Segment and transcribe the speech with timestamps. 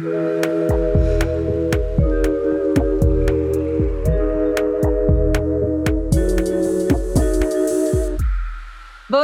[0.00, 0.06] Bom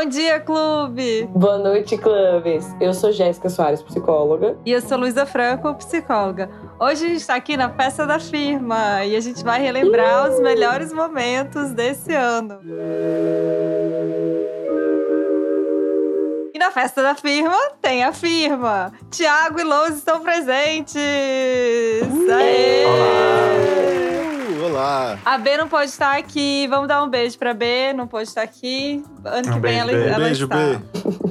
[0.07, 1.27] dia, clube!
[1.35, 2.67] Boa noite, clubes!
[2.79, 4.59] Eu sou Jéssica Soares, psicóloga.
[4.67, 6.51] E eu sou Luísa Franco, psicóloga.
[6.79, 10.39] Hoje a gente está aqui na festa da firma e a gente vai relembrar os
[10.41, 12.59] melhores momentos desse ano.
[16.67, 18.93] Na festa da firma tem a firma.
[19.09, 20.97] Tiago e Louz estão presentes!
[22.29, 22.85] Aê!
[22.85, 24.67] Olá!
[24.69, 25.19] Olá!
[25.25, 26.67] A B não pode estar aqui.
[26.69, 27.93] Vamos dar um beijo pra B.
[27.93, 29.01] Não pode estar aqui.
[29.25, 30.09] Ano que Um vem beijo, ela, B.
[30.09, 30.57] ela Beijo, está.
[30.57, 30.79] B.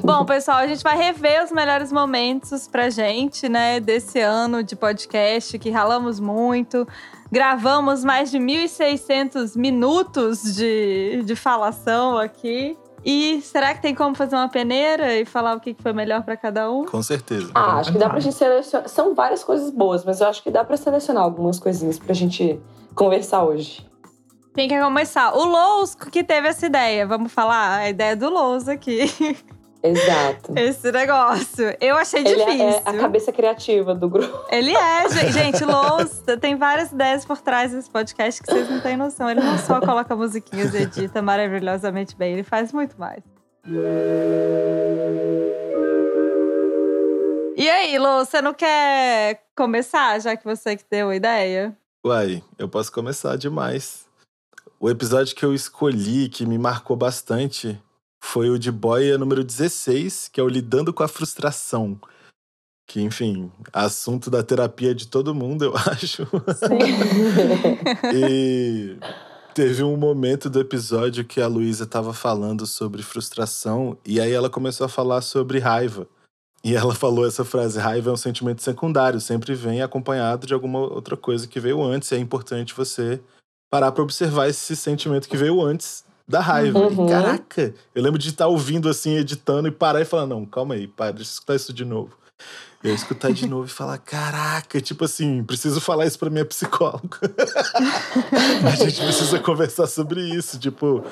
[0.06, 4.74] Bom, pessoal, a gente vai rever os melhores momentos pra gente, né, desse ano de
[4.76, 6.88] podcast, que ralamos muito.
[7.30, 12.78] Gravamos mais de 1.600 minutos de, de falação aqui.
[13.06, 16.36] E será que tem como fazer uma peneira e falar o que foi melhor pra
[16.36, 16.86] cada um?
[16.86, 17.52] Com certeza.
[17.54, 18.90] Ah, acho que dá pra gente selecionar.
[18.90, 22.60] São várias coisas boas, mas eu acho que dá pra selecionar algumas coisinhas pra gente
[22.96, 23.86] conversar hoje.
[24.56, 25.36] Quem quer começar?
[25.36, 27.06] O Lous que teve essa ideia.
[27.06, 29.06] Vamos falar a ideia do Lous aqui.
[29.88, 30.54] Exato.
[30.58, 31.76] Esse negócio.
[31.80, 32.66] Eu achei Ele difícil.
[32.68, 34.46] é a cabeça criativa do grupo.
[34.50, 35.32] Ele é, gente.
[35.34, 39.30] Gente, Lous tem várias ideias por trás desse podcast que vocês não têm noção.
[39.30, 43.22] Ele não só coloca musiquinhas e edita maravilhosamente bem, ele faz muito mais.
[47.58, 51.76] E aí, Lou, você não quer começar, já que você que deu a ideia?
[52.06, 54.06] Uai, eu posso começar demais.
[54.80, 57.82] O episódio que eu escolhi, que me marcou bastante,
[58.24, 62.00] foi o de Boia número 16, que é o Lidando com a Frustração.
[62.88, 66.28] Que, enfim, assunto da terapia de todo mundo, eu acho.
[68.14, 68.98] E
[69.54, 74.50] teve um momento do episódio que a Luísa estava falando sobre frustração, e aí ela
[74.50, 76.08] começou a falar sobre raiva.
[76.64, 80.80] E ela falou essa frase: raiva é um sentimento secundário, sempre vem acompanhado de alguma
[80.80, 83.22] outra coisa que veio antes, e é importante você
[83.72, 86.80] parar para observar esse sentimento que veio antes da raiva.
[86.80, 87.06] Uhum.
[87.06, 90.76] E caraca, eu lembro de estar ouvindo assim, editando, e parar e falar: não, calma
[90.76, 92.18] aí, para, deixa eu escutar isso de novo.
[92.84, 97.20] Eu escutar de novo e falar: caraca, tipo assim, preciso falar isso pra minha psicóloga.
[98.66, 101.04] a gente precisa conversar sobre isso, tipo.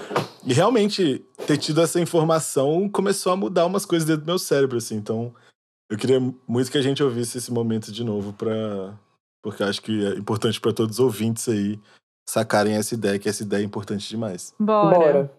[0.46, 4.78] E realmente, ter tido essa informação começou a mudar umas coisas dentro do meu cérebro,
[4.78, 4.96] assim.
[4.96, 5.34] Então,
[5.90, 8.94] eu queria muito que a gente ouvisse esse momento de novo, pra...
[9.42, 11.80] porque acho que é importante para todos os ouvintes aí
[12.26, 14.54] sacarem essa ideia, que essa ideia é importante demais.
[14.60, 14.96] Bora.
[14.98, 15.32] Bora.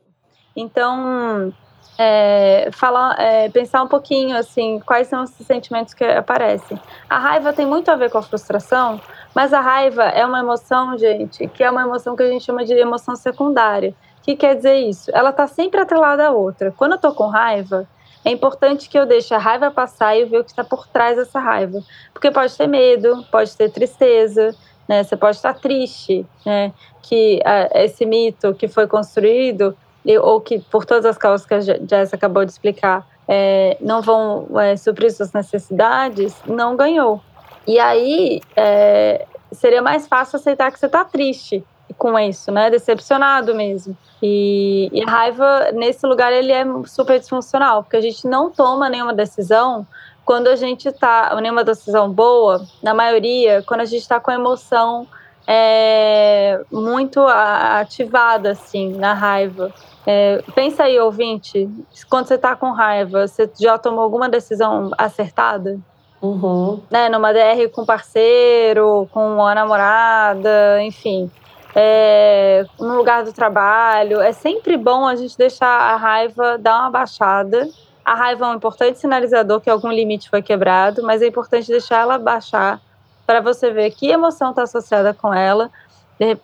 [0.56, 1.53] Então,
[1.99, 6.78] é, falar, é, pensar um pouquinho assim, quais são os sentimentos que aparecem.
[7.09, 9.00] A raiva tem muito a ver com a frustração,
[9.34, 12.65] mas a raiva é uma emoção, gente, que é uma emoção que a gente chama
[12.65, 13.95] de emoção secundária.
[14.19, 15.11] O que quer dizer isso?
[15.12, 16.72] Ela está sempre atrelada à outra.
[16.72, 17.87] Quando eu tô com raiva,
[18.25, 21.16] é importante que eu deixe a raiva passar e ver o que está por trás
[21.16, 21.81] dessa raiva.
[22.12, 24.55] Porque pode ter medo, pode ter tristeza,
[24.89, 25.03] né?
[25.03, 26.72] Você pode estar triste, né?
[27.03, 29.77] Que ah, esse mito que foi construído
[30.22, 34.03] ou que por todas as causas que a Je- Jess acabou de explicar é, não
[34.03, 37.21] vão é, suprir suas necessidades, não ganhou.
[37.67, 41.65] E aí é, seria mais fácil aceitar que você está triste
[41.97, 42.71] com isso, né?
[42.71, 43.97] Decepcionado mesmo.
[44.22, 48.89] E, e a raiva, nesse lugar, ele é super disfuncional, porque a gente não toma
[48.89, 49.87] nenhuma decisão
[50.25, 54.35] quando a gente está, nenhuma decisão boa, na maioria, quando a gente está com a
[54.35, 55.07] emoção
[55.47, 59.73] é, muito ativada, assim, na raiva.
[60.07, 61.69] É, pensa aí, ouvinte,
[62.09, 65.79] quando você está com raiva, você já tomou alguma decisão acertada?
[66.23, 66.81] Uhum.
[66.91, 71.31] né, numa DR com parceiro, com a namorada, enfim,
[71.75, 74.23] é, no lugar do trabalho.
[74.23, 77.69] É sempre bom a gente deixar a raiva dar uma baixada.
[78.04, 82.00] A raiva é um importante sinalizador que algum limite foi quebrado, mas é importante deixar
[82.03, 82.81] ela baixar
[83.26, 85.70] para você ver que emoção está associada com ela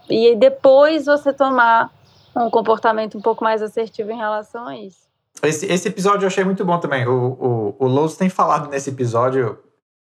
[0.08, 1.90] e depois você tomar
[2.34, 5.00] um comportamento um pouco mais assertivo em relação a isso.
[5.42, 7.06] Esse, esse episódio eu achei muito bom também.
[7.06, 9.58] O, o, o Lowe's tem falado nesse episódio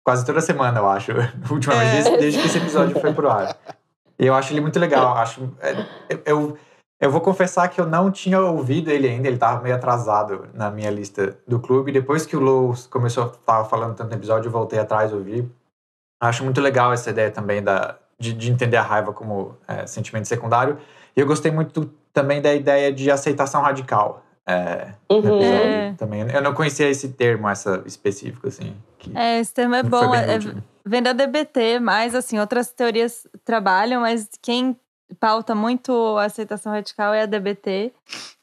[0.04, 1.12] quase toda semana, eu acho.
[1.50, 1.92] Ultimamente, É.
[2.02, 3.56] desde, desde que esse episódio foi pro ar.
[4.18, 5.16] E eu acho ele muito legal.
[5.16, 6.58] Acho, é, eu- eu,
[7.00, 10.70] eu vou confessar que eu não tinha ouvido ele ainda, ele tava meio atrasado na
[10.70, 11.92] minha lista do clube.
[11.92, 15.14] Depois que o Lowe's começou a estar falando tanto no episódio, eu voltei atrás e
[15.14, 15.50] ouvi.
[16.20, 20.26] Acho muito legal essa ideia também da, de, de entender a raiva como é, sentimento
[20.26, 20.78] secundário.
[21.14, 24.22] E eu gostei muito também da ideia de aceitação radical.
[24.48, 25.42] É, Uhum.
[25.42, 25.92] É.
[25.98, 26.20] também.
[26.30, 28.76] Eu não conhecia esse termo, essa específico, assim.
[28.98, 30.14] que É, esse termo é bom.
[30.14, 30.54] é- útil.
[30.84, 34.76] vem da DBT, mas assim, outras teorias trabalham, mas quem
[35.20, 37.92] pauta muito a aceitação radical é a DBT,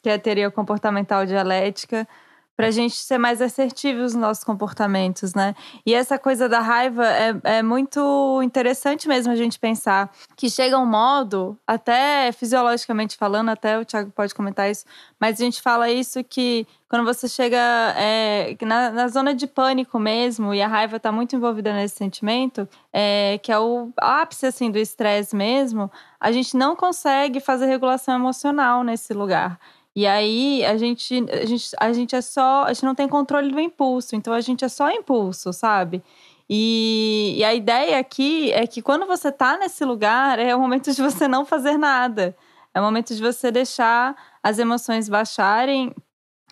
[0.02, 2.08] que é a teoria comportamental dialética,
[2.56, 5.56] pra gente ser mais assertivos nos nossos comportamentos, né?
[5.86, 10.78] E essa coisa da raiva é, é muito interessante mesmo a gente pensar que chega
[10.78, 14.86] um modo, até fisiologicamente falando, até o Thiago pode comentar isso,
[15.20, 17.58] mas a gente fala isso que quando você chega
[17.98, 22.70] é, na, na, zona de pânico mesmo e a raiva está muito envolvida nesse sentimento,
[22.94, 28.14] é, que é o ápice assim do estresse mesmo, a gente não consegue fazer regulação
[28.14, 29.60] emocional nesse lugar.
[29.96, 33.52] E aí a gente, a gente, a gente é só, a gente não tem controle
[33.52, 36.04] do impulso, então a gente é só impulso, sabe?
[36.50, 40.92] E, e a ideia aqui é que quando você tá nesse lugar, é o momento
[40.92, 42.36] de você não fazer nada.
[42.74, 45.94] É o momento de você deixar as emoções baixarem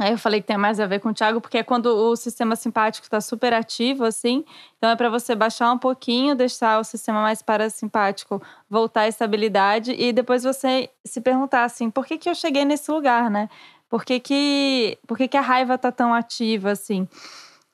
[0.10, 2.56] Eu falei que tem mais a ver com o Thiago, porque é quando o sistema
[2.56, 4.44] simpático está super ativo, assim.
[4.78, 9.92] Então é para você baixar um pouquinho, deixar o sistema mais parasimpático voltar à estabilidade
[9.92, 13.50] e depois você se perguntar assim, por que, que eu cheguei nesse lugar, né?
[13.90, 17.08] Por que, que, por que, que a raiva tá tão ativa, assim?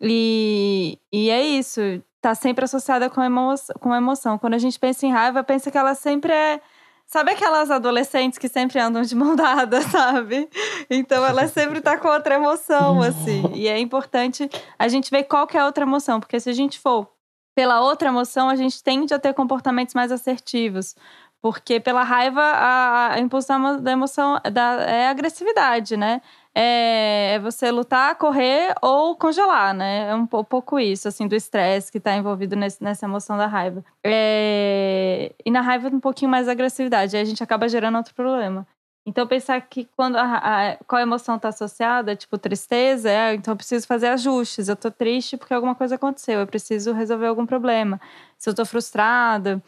[0.01, 1.79] E, e é isso,
[2.21, 4.37] tá sempre associada com, emo, com emoção.
[4.37, 6.59] Quando a gente pensa em raiva, pensa que ela sempre é
[7.07, 10.49] Sabe aquelas adolescentes que sempre andam de mão dada, sabe?
[10.89, 13.49] Então ela sempre tá com outra emoção, assim.
[13.53, 16.53] E é importante a gente ver qual que é a outra emoção, porque se a
[16.53, 17.07] gente for
[17.55, 20.95] pela outra emoção, a gente tende a ter comportamentos mais assertivos.
[21.41, 23.47] Porque pela raiva, a, a impulso
[23.79, 26.21] da emoção da, é agressividade, né?
[26.59, 30.09] É, é você lutar, correr ou congelar, né?
[30.09, 33.85] É um, pouco isso, assim, do estresse que está envolvido nesse, nessa emoção da raiva.
[34.03, 37.15] É, e na raiva, um pouquinho mais agressividade.
[37.15, 38.65] Aí a gente acaba gerando outro problema.
[39.05, 43.57] Então, pensar que quando a, a, qual emoção está associada, tipo tristeza, é, então eu
[43.57, 44.67] preciso fazer ajustes.
[44.67, 48.01] Eu tô triste porque alguma coisa aconteceu, eu preciso resolver algum problema.
[48.35, 49.61] Se eu tô frustrada,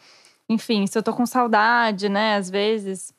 [0.48, 3.14] enfim, se eu tô com saudade, né, às vezes.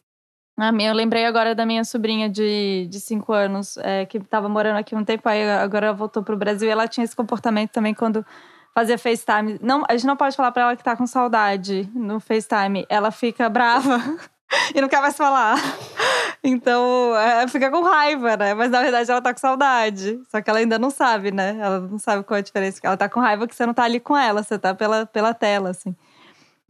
[0.80, 4.96] Eu lembrei agora da minha sobrinha de, de cinco anos, é, que estava morando aqui
[4.96, 8.26] um tempo, aí agora voltou para o Brasil e ela tinha esse comportamento também quando
[8.74, 9.60] fazia FaceTime.
[9.62, 12.86] Não, a gente não pode falar para ela que tá com saudade no FaceTime.
[12.90, 14.00] Ela fica brava
[14.74, 15.58] e não quer mais falar.
[16.44, 18.54] Então, é, fica com raiva, né?
[18.54, 20.20] Mas na verdade ela tá com saudade.
[20.30, 21.58] Só que ela ainda não sabe, né?
[21.60, 22.80] Ela não sabe qual é a diferença.
[22.84, 25.34] Ela tá com raiva que você não tá ali com ela, você tá pela, pela
[25.34, 25.96] tela, assim.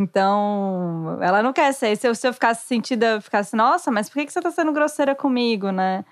[0.02, 1.96] Então, ela não quer ser.
[1.96, 4.74] Se eu, se eu ficasse sentida, ficasse, nossa, mas por que, que você tá sendo
[4.74, 6.04] grosseira comigo, né?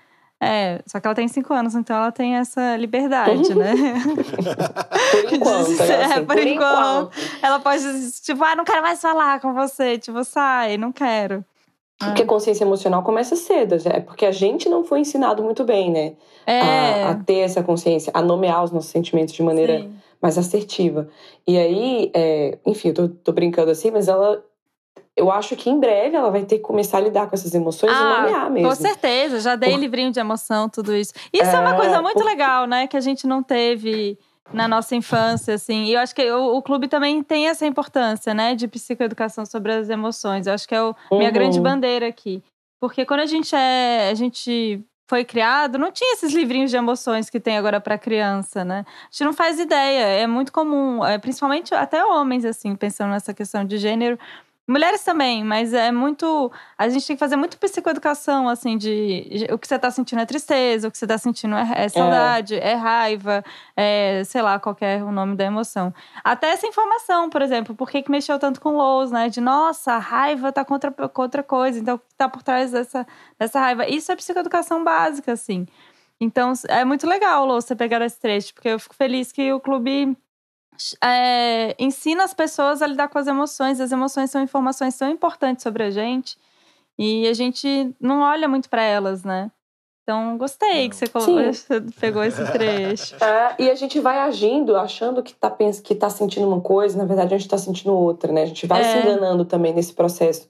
[0.42, 3.74] É, só que ela tem cinco anos, então ela tem essa liberdade, né?
[5.10, 7.10] por enquanto, é, assim, é por, por enquanto.
[7.10, 7.10] enquanto.
[7.42, 7.82] Ela pode,
[8.22, 11.44] tipo, ah, não quero mais falar com você, tipo, sai, não quero.
[11.98, 15.90] Porque a consciência emocional começa cedo, é porque a gente não foi ensinado muito bem,
[15.90, 16.14] né?
[16.46, 17.04] É.
[17.04, 21.08] A, a ter essa consciência, a nomear os nossos sentimentos de maneira Sim mais assertiva.
[21.46, 24.44] E aí, é, enfim, eu tô, tô, brincando assim, mas ela.
[25.16, 27.92] Eu acho que em breve ela vai ter que começar a lidar com essas emoções
[27.94, 28.68] ah, e nomear mesmo.
[28.68, 29.80] Com certeza, já dei Por...
[29.80, 31.12] livrinho de emoção, tudo isso.
[31.32, 32.24] Isso é, é uma coisa muito Por...
[32.24, 32.86] legal, né?
[32.86, 34.18] Que a gente não teve
[34.52, 35.84] na nossa infância, assim.
[35.84, 38.54] E eu acho que o, o, clube também tem essa importância, né?
[38.54, 40.46] De psicoeducação sobre as emoções.
[40.46, 41.32] Eu acho que é a minha uhum.
[41.32, 42.42] grande bandeira aqui.
[42.80, 44.08] Porque quando a gente é.
[44.10, 48.64] A gente foi criado, não tinha esses livrinhos de emoções que tem agora para criança,
[48.64, 48.84] né?
[48.86, 53.34] A gente não faz ideia, é muito comum, é, principalmente até homens, assim, pensando nessa
[53.34, 54.16] questão de gênero,
[54.70, 56.52] Mulheres também, mas é muito.
[56.78, 60.24] A gente tem que fazer muito psicoeducação, assim, de o que você tá sentindo é
[60.24, 62.70] tristeza, o que você tá sentindo é, é saudade, é.
[62.70, 63.44] é, raiva,
[63.76, 65.92] é, sei lá, qualquer o nome da emoção.
[66.22, 69.28] Até essa informação, por exemplo, por que, que mexeu tanto com Lowe's, né?
[69.28, 73.04] De nossa, a raiva tá contra, contra coisa, então o que tá por trás dessa,
[73.36, 73.88] dessa raiva?
[73.88, 75.66] Isso é psicoeducação básica, assim.
[76.20, 79.58] Então é muito legal, Lô, você pegar esse trecho, porque eu fico feliz que o
[79.58, 80.16] clube
[81.02, 83.80] é, ensina as pessoas a lidar com as emoções.
[83.80, 86.36] As emoções são informações tão importantes sobre a gente
[86.98, 89.50] e a gente não olha muito para elas, né?
[90.02, 91.06] Então, gostei que você,
[92.00, 93.14] pegou esse trecho.
[93.22, 97.04] É, e a gente vai agindo, achando que tá, que tá sentindo uma coisa, na
[97.04, 98.42] verdade a gente tá sentindo outra, né?
[98.42, 98.84] A gente vai é.
[98.84, 100.48] se enganando também nesse processo.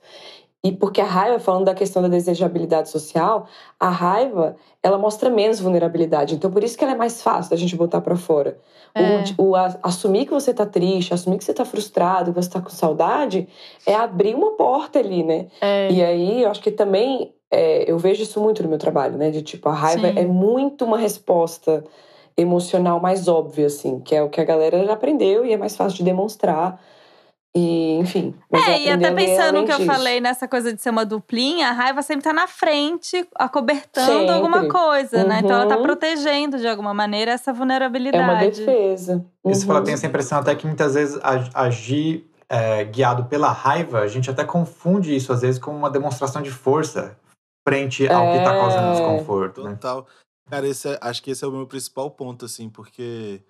[0.63, 3.47] E porque a raiva, falando da questão da desejabilidade social,
[3.79, 6.35] a raiva, ela mostra menos vulnerabilidade.
[6.35, 8.59] Então, por isso que ela é mais fácil da gente botar para fora.
[8.95, 9.25] É.
[9.39, 12.51] O, o a, assumir que você tá triste, assumir que você tá frustrado, que você
[12.51, 13.49] tá com saudade,
[13.87, 15.47] é abrir uma porta ali, né?
[15.63, 15.91] É.
[15.91, 19.31] E aí, eu acho que também, é, eu vejo isso muito no meu trabalho, né?
[19.31, 20.19] De tipo, a raiva Sim.
[20.19, 21.83] é muito uma resposta
[22.37, 25.75] emocional mais óbvia, assim, que é o que a galera já aprendeu e é mais
[25.75, 26.79] fácil de demonstrar.
[27.55, 28.35] E, enfim.
[28.53, 31.73] é, e até pensando no que eu falei nessa coisa de ser uma duplinha, a
[31.73, 34.31] raiva sempre tá na frente, acobertando sempre.
[34.31, 35.27] alguma coisa, uhum.
[35.27, 35.41] né?
[35.41, 35.83] Então ela tá uhum.
[35.83, 38.23] protegendo de alguma maneira essa vulnerabilidade.
[38.23, 39.27] É uma defesa.
[39.43, 39.51] Uhum.
[39.51, 41.19] Isso fala, tem essa impressão até que muitas vezes
[41.53, 46.43] agir é, guiado pela raiva, a gente até confunde isso às vezes com uma demonstração
[46.43, 47.17] de força
[47.67, 48.33] frente ao tá é...
[48.33, 49.65] que está causando desconforto.
[49.65, 49.71] Né?
[49.71, 50.07] Total.
[50.49, 53.41] Cara, esse é, acho que esse é o meu principal ponto, assim, porque,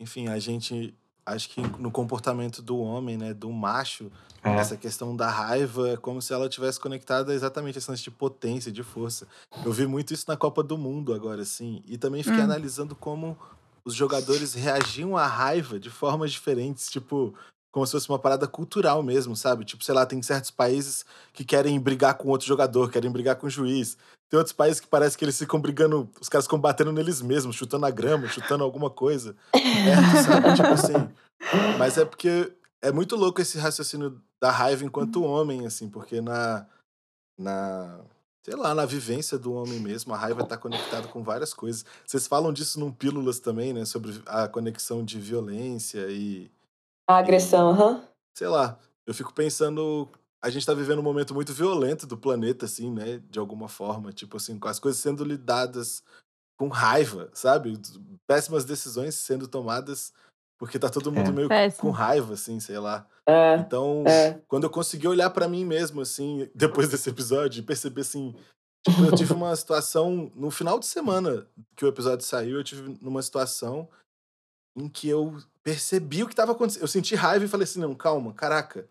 [0.00, 0.94] enfim, a gente.
[1.24, 4.10] Acho que no comportamento do homem, né, do macho,
[4.42, 4.56] É.
[4.56, 8.10] essa questão da raiva é como se ela tivesse conectada exatamente a esse lance de
[8.10, 9.28] potência, de força.
[9.64, 12.44] Eu vi muito isso na Copa do Mundo agora, assim, e também fiquei Hum.
[12.44, 13.38] analisando como
[13.84, 17.32] os jogadores reagiam à raiva de formas diferentes, tipo,
[17.72, 19.64] como se fosse uma parada cultural mesmo, sabe?
[19.64, 23.46] Tipo, sei lá, tem certos países que querem brigar com outro jogador, querem brigar com
[23.46, 23.96] o juiz.
[24.30, 27.56] Tem outros países que parece que eles ficam brigando, os caras ficam batendo neles mesmos,
[27.56, 29.34] chutando a grama, chutando alguma coisa.
[29.52, 30.52] Perto, sabe?
[30.56, 31.08] Tipo assim.
[31.78, 36.66] Mas é porque é muito louco esse raciocínio da raiva enquanto homem, assim, porque na.
[37.38, 38.00] na
[38.42, 41.84] sei lá, na vivência do homem mesmo, a raiva está conectada com várias coisas.
[42.04, 43.84] Vocês falam disso num Pílulas também, né?
[43.84, 46.50] Sobre a conexão de violência e.
[47.08, 48.02] A agressão, aham.
[48.36, 50.08] Sei lá, eu fico pensando.
[50.42, 53.18] A gente tá vivendo um momento muito violento do planeta, assim, né?
[53.30, 54.12] De alguma forma.
[54.12, 56.02] Tipo assim, com as coisas sendo lidadas
[56.58, 57.80] com raiva, sabe?
[58.26, 60.12] Péssimas decisões sendo tomadas
[60.58, 61.32] porque tá todo mundo É.
[61.32, 61.82] meio Péssimo.
[61.82, 63.06] com raiva, assim, sei lá.
[63.28, 64.40] É, Então, é.
[64.46, 66.48] quando eu consegui olhar pra mim mesmo, assim,
[66.86, 68.34] depois desse episódio, e perceber assim.
[68.86, 70.30] Tipo, eu tive uma situação.
[70.34, 73.88] No final de semana que o episódio saiu, eu tive numa situação
[74.76, 76.82] em que eu percebi o que tava acontecendo.
[76.82, 78.86] Eu senti raiva e falei assim: não, calma, caraca.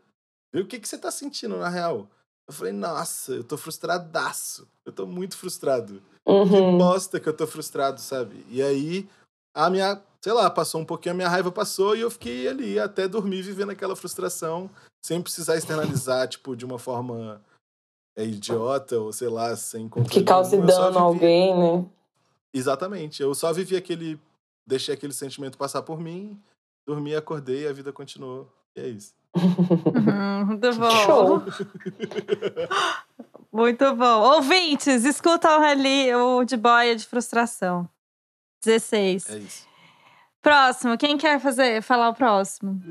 [0.53, 2.07] Vê o que, que você tá sentindo na real.
[2.47, 4.67] Eu falei, nossa, eu tô frustradaço.
[4.85, 6.01] Eu tô muito frustrado.
[6.25, 6.77] Que Uhum.
[6.77, 8.45] bosta que eu tô frustrado, sabe?
[8.49, 9.09] E aí,
[9.55, 12.77] a minha, sei lá, passou um pouquinho, a minha raiva passou e eu fiquei ali
[12.77, 14.69] até dormir vivendo aquela frustração,
[15.03, 17.41] sem precisar externalizar, tipo, de uma forma
[18.17, 20.09] é, idiota ou sei lá, sem controle.
[20.09, 21.89] Que cause dano a vivi- alguém, né?
[22.53, 23.21] Exatamente.
[23.23, 24.19] Eu só vivi aquele.
[24.67, 26.39] Deixei aquele sentimento passar por mim,
[26.85, 28.51] dormi, acordei, a vida continuou.
[28.75, 29.13] E é isso.
[29.35, 30.91] Uhum, muito bom.
[30.91, 31.43] Show.
[33.51, 34.35] Muito bom.
[34.35, 37.87] Ouvintes, escutam ali o de boia de frustração.
[38.63, 39.29] 16.
[39.29, 39.67] É isso.
[40.41, 42.81] Próximo, quem quer fazer, falar o próximo?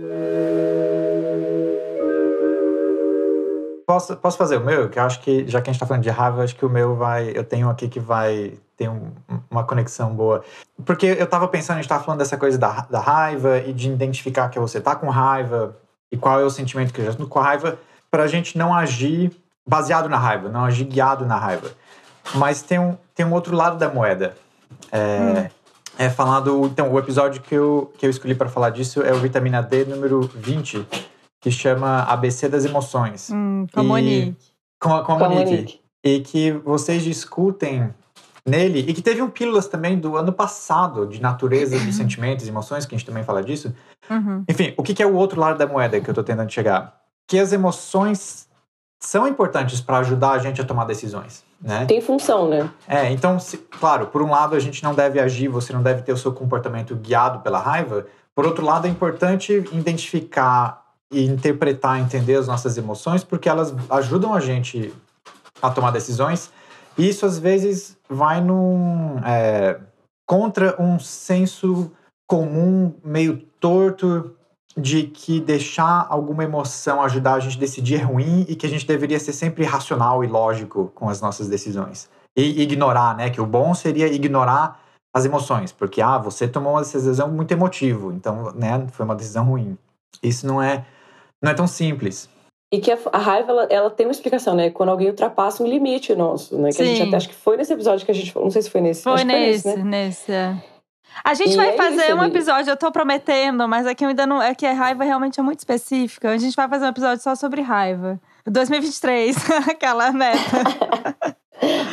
[3.90, 4.88] Posso, posso fazer o meu?
[4.88, 6.70] Que eu acho que, já que a gente tá falando de raiva, acho que o
[6.70, 7.32] meu vai.
[7.34, 9.10] Eu tenho aqui que vai ter um-
[9.50, 10.44] uma conexão boa.
[10.86, 13.90] Porque eu tava pensando, a gente tava falando dessa coisa da, da raiva e de
[13.90, 15.76] identificar que você tá com raiva
[16.12, 19.32] e qual é o sentimento que eu já tô com raiva, pra gente não agir
[19.68, 21.72] baseado na raiva, não agir guiado na raiva.
[22.36, 24.36] Mas tem um, tem um outro lado da moeda.
[24.92, 25.50] É,
[25.98, 26.64] é falado.
[26.66, 29.84] Então, o episódio que eu, que eu escolhi para falar disso é o Vitamina D
[29.84, 30.86] número 20,
[31.40, 34.36] que chama ABC das Emoções Hum, com a E- Monique.
[34.80, 35.50] com a, com a Com a Monique.
[35.50, 35.80] Monique.
[36.04, 37.92] E que vocês discutem
[38.46, 42.48] nele, e que teve um pílulas também do ano passado, de natureza de sentimentos e
[42.50, 43.74] emoções, que a gente também fala disso.
[44.10, 44.44] Uhum.
[44.48, 47.00] Enfim, o que que é o outro lado da moeda que eu tô tentando chegar?
[47.28, 48.48] Que as emoções
[49.02, 51.86] são importantes para ajudar a gente a tomar decisões, né?
[51.86, 52.70] Tem função, né?
[52.86, 56.02] É, então, se- claro, por um lado a gente não deve agir, você não deve
[56.02, 58.06] ter o seu comportamento guiado pela raiva.
[58.34, 60.79] Por outro lado, é importante identificar
[61.10, 64.92] e interpretar, entender as nossas emoções, porque elas ajudam a gente
[65.60, 66.50] a tomar decisões.
[66.96, 69.80] E isso às vezes vai num é,
[70.26, 71.90] contra um senso
[72.28, 74.36] comum meio torto
[74.76, 78.68] de que deixar alguma emoção ajudar a gente a decidir é ruim e que a
[78.68, 82.08] gente deveria ser sempre racional e lógico com as nossas decisões.
[82.36, 83.30] E ignorar, né?
[83.30, 84.80] Que o bom seria ignorar
[85.12, 89.44] as emoções, porque ah, você tomou uma decisão muito emotivo, então, né, foi uma decisão
[89.44, 89.76] ruim.
[90.22, 90.86] Isso não é
[91.42, 92.28] não é tão simples.
[92.72, 94.70] E que a, a raiva, ela, ela tem uma explicação, né?
[94.70, 96.70] Quando alguém ultrapassa um limite nosso, né?
[96.70, 97.08] Que a gente Sim.
[97.08, 99.02] até, acho que foi nesse episódio que a gente falou, não sei se foi nesse.
[99.02, 99.84] Foi nesse, foi nesse, né?
[99.84, 100.32] nesse.
[100.32, 100.56] é.
[101.24, 104.08] A gente E vai é fazer isso, um episódio, eu tô prometendo, mas aqui eu
[104.08, 104.40] ainda não.
[104.40, 106.30] É que a raiva realmente é muito específica.
[106.30, 108.20] A gente vai fazer um episódio só sobre raiva.
[108.46, 109.36] 2023,
[109.68, 110.40] aquela meta.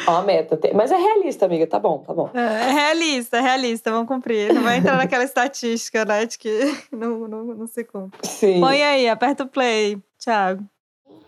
[0.07, 0.59] Ó, a meta.
[0.73, 2.29] Mas é realista, amiga, tá bom, tá bom.
[2.33, 4.53] É realista, é realista, vamos cumprir.
[4.53, 6.59] Não vai entrar naquela estatística, né, de que
[6.91, 8.19] não, não, não se cumpre.
[8.23, 8.59] Sim.
[8.59, 10.63] Põe aí, aperta o play, Thiago.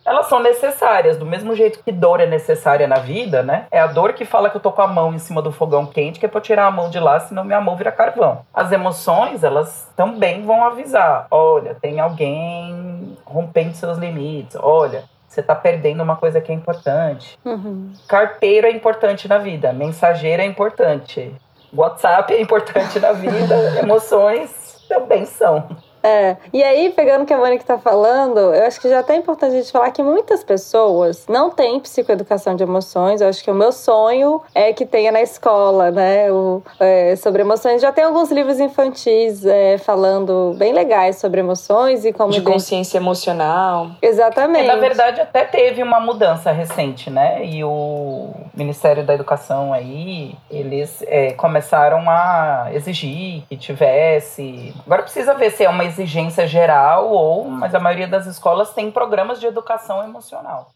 [0.05, 3.67] Elas são necessárias, do mesmo jeito que dor é necessária na vida, né?
[3.69, 5.85] É a dor que fala que eu tô com a mão em cima do fogão
[5.85, 8.41] quente, que é pra eu tirar a mão de lá, senão minha mão vira carvão.
[8.53, 11.27] As emoções, elas também vão avisar.
[11.29, 14.57] Olha, tem alguém rompendo seus limites.
[14.59, 17.37] Olha, você tá perdendo uma coisa que é importante.
[17.45, 17.93] Uhum.
[18.07, 21.33] Carteiro é importante na vida, mensageiro é importante.
[21.71, 25.69] WhatsApp é importante na vida, emoções também são.
[26.03, 28.99] É, e aí, pegando o que a Mônica tá falando, eu acho que já é
[28.99, 33.21] até importante a gente falar que muitas pessoas não têm psicoeducação de emoções.
[33.21, 36.31] Eu acho que o meu sonho é que tenha na escola, né?
[36.31, 37.81] O, é, sobre emoções.
[37.81, 42.31] Já tem alguns livros infantis é, falando bem legais sobre emoções e como.
[42.31, 43.91] De consciência emocional.
[44.01, 44.65] Exatamente.
[44.65, 47.45] É, na verdade, até teve uma mudança recente, né?
[47.45, 54.73] E o Ministério da Educação aí, eles é, começaram a exigir que tivesse.
[54.85, 58.89] Agora precisa ver se é uma exigência geral ou, mas a maioria das escolas tem
[58.91, 60.69] programas de educação emocional.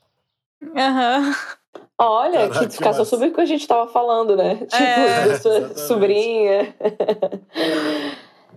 [0.76, 1.36] Aham.
[1.98, 4.56] Olha, Caraca, que discussão que sobre o que a gente tava falando, né?
[4.56, 5.80] Tipo, É, da sua exatamente.
[5.82, 6.76] sobrinha.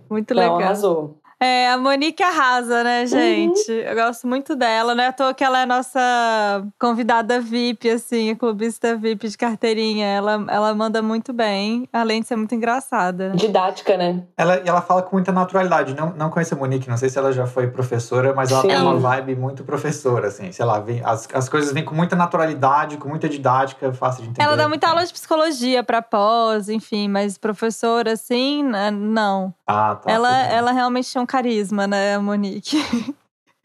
[0.09, 0.61] Muito Não, legal.
[0.61, 1.17] arrasou.
[1.39, 3.07] É, a Monique arrasa, né, Uhum.
[3.07, 3.71] gente?
[3.71, 5.99] Eu gosto muito dela, não é à toa que ela é nossa
[6.79, 10.07] convidada VIP, assim, a clubista VIP de carteirinha.
[10.07, 13.29] Ela, ela manda muito bem, além de ser muito engraçada.
[13.29, 13.35] né?
[13.35, 14.23] Didática, né?
[14.35, 15.93] Ela, e ela fala com muita naturalidade.
[15.95, 18.69] Não, não conheço a Monique, não sei se ela já foi professora, mas ela Sim.
[18.69, 20.51] tem uma vibe muito professora, assim.
[20.51, 24.29] Sei lá, vem, as, as coisas vêm com muita naturalidade, com muita didática, fácil de
[24.29, 24.43] entender.
[24.43, 29.53] Ela dá muita aula de psicologia pra pós, enfim, mas professora, assim, né, não.
[29.67, 30.09] Ah, tá.
[30.09, 32.77] ela, ela realmente tinha um carisma, né, a Monique?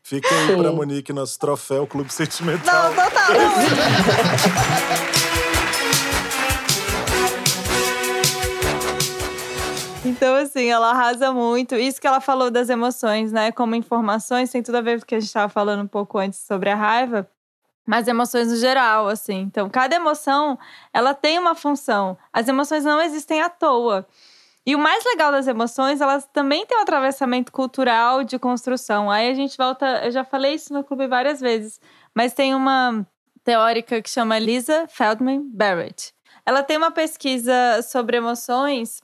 [0.02, 0.58] Fica aí Sim.
[0.58, 2.92] pra Monique, nosso troféu Clube Sentimental.
[2.92, 5.22] Não, total, não.
[10.04, 11.76] Então, assim, ela arrasa muito.
[11.76, 13.52] Isso que ela falou das emoções, né?
[13.52, 16.18] Como informações, tem tudo a ver com o que a gente estava falando um pouco
[16.18, 17.28] antes sobre a raiva.
[17.86, 19.40] Mas emoções no geral, assim.
[19.40, 20.58] Então, cada emoção,
[20.92, 22.18] ela tem uma função.
[22.32, 24.06] As emoções não existem à toa.
[24.64, 29.10] E o mais legal das emoções, elas também têm um atravessamento cultural de construção.
[29.10, 31.80] Aí a gente volta, eu já falei isso no clube várias vezes,
[32.14, 33.04] mas tem uma
[33.42, 36.12] teórica que chama Lisa Feldman Barrett.
[36.46, 37.52] Ela tem uma pesquisa
[37.82, 39.00] sobre emoções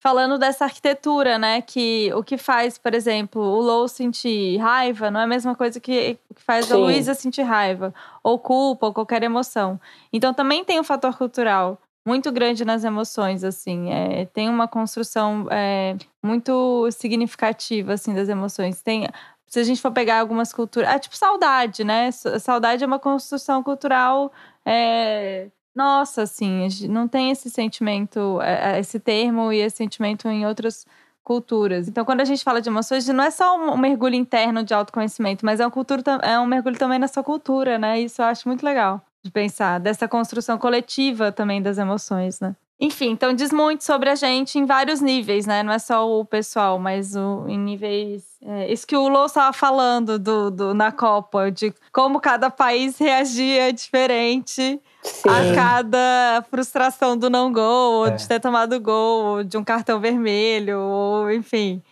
[0.00, 1.60] falando dessa arquitetura, né?
[1.60, 5.80] Que o que faz, por exemplo, o Lou sentir raiva não é a mesma coisa
[5.80, 6.82] que, que faz a Sim.
[6.82, 9.80] Luísa sentir raiva, ou culpa, ou qualquer emoção.
[10.12, 13.90] Então também tem um fator cultural muito grande nas emoções, assim.
[13.92, 18.80] É, tem uma construção é, muito significativa, assim, das emoções.
[18.80, 19.06] Tem,
[19.46, 20.88] se a gente for pegar algumas culturas...
[20.88, 22.10] Ah, tipo saudade, né?
[22.10, 24.32] Saudade é uma construção cultural...
[24.64, 30.44] é, nossa, assim, não tem esse sentimento, é, é, esse termo e esse sentimento em
[30.44, 30.84] outras
[31.22, 31.86] culturas.
[31.86, 35.46] Então, quando a gente fala de emoções, não é só um, mergulho interno de autoconhecimento,
[35.46, 38.00] mas é um, cultura, é um mergulho também na sua cultura, né?
[38.00, 42.56] Isso eu acho muito legal de pensar, dessa construção coletiva também das emoções, né?
[42.80, 45.64] Enfim, então diz muito sobre a gente em vários níveis, né?
[45.64, 48.22] Não é só o pessoal, mas o, em níveis.
[48.40, 52.96] É, isso que o Lô estava falando do, do, na Copa, de como cada país
[52.96, 55.28] reagia diferente Sim.
[55.28, 58.10] a cada frustração do não gol, ou É.
[58.12, 61.82] de ter tomado gol, ou de um cartão vermelho, ou enfim.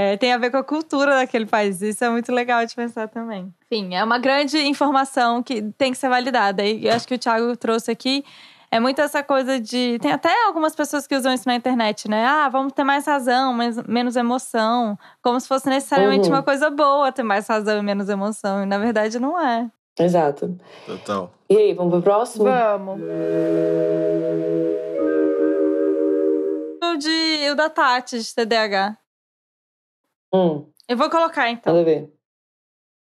[0.00, 1.82] É, tem a ver com a cultura daquele país.
[1.82, 3.52] Isso é muito legal de pensar também.
[3.68, 6.62] Enfim, é uma grande informação que tem que ser validada.
[6.64, 8.24] E eu acho que o Thiago trouxe aqui.
[8.70, 9.98] É muito essa coisa de.
[10.00, 12.24] Tem até algumas pessoas que usam isso na internet, né?
[12.24, 14.96] Ah, vamos ter mais razão, mas menos emoção.
[15.20, 16.34] Como se fosse necessariamente Uhum.
[16.36, 18.62] uma coisa boa ter mais razão e menos emoção.
[18.62, 19.68] E na verdade não é.
[19.98, 20.56] Exato.
[20.86, 21.32] Total.
[21.50, 22.44] E aí, vamos pro próximo?
[22.44, 23.00] Vamos.
[26.84, 28.96] O de o da Tati, de TDAH.
[30.32, 31.84] Hum, Eu vou colocar então.
[31.84, 32.12] ver.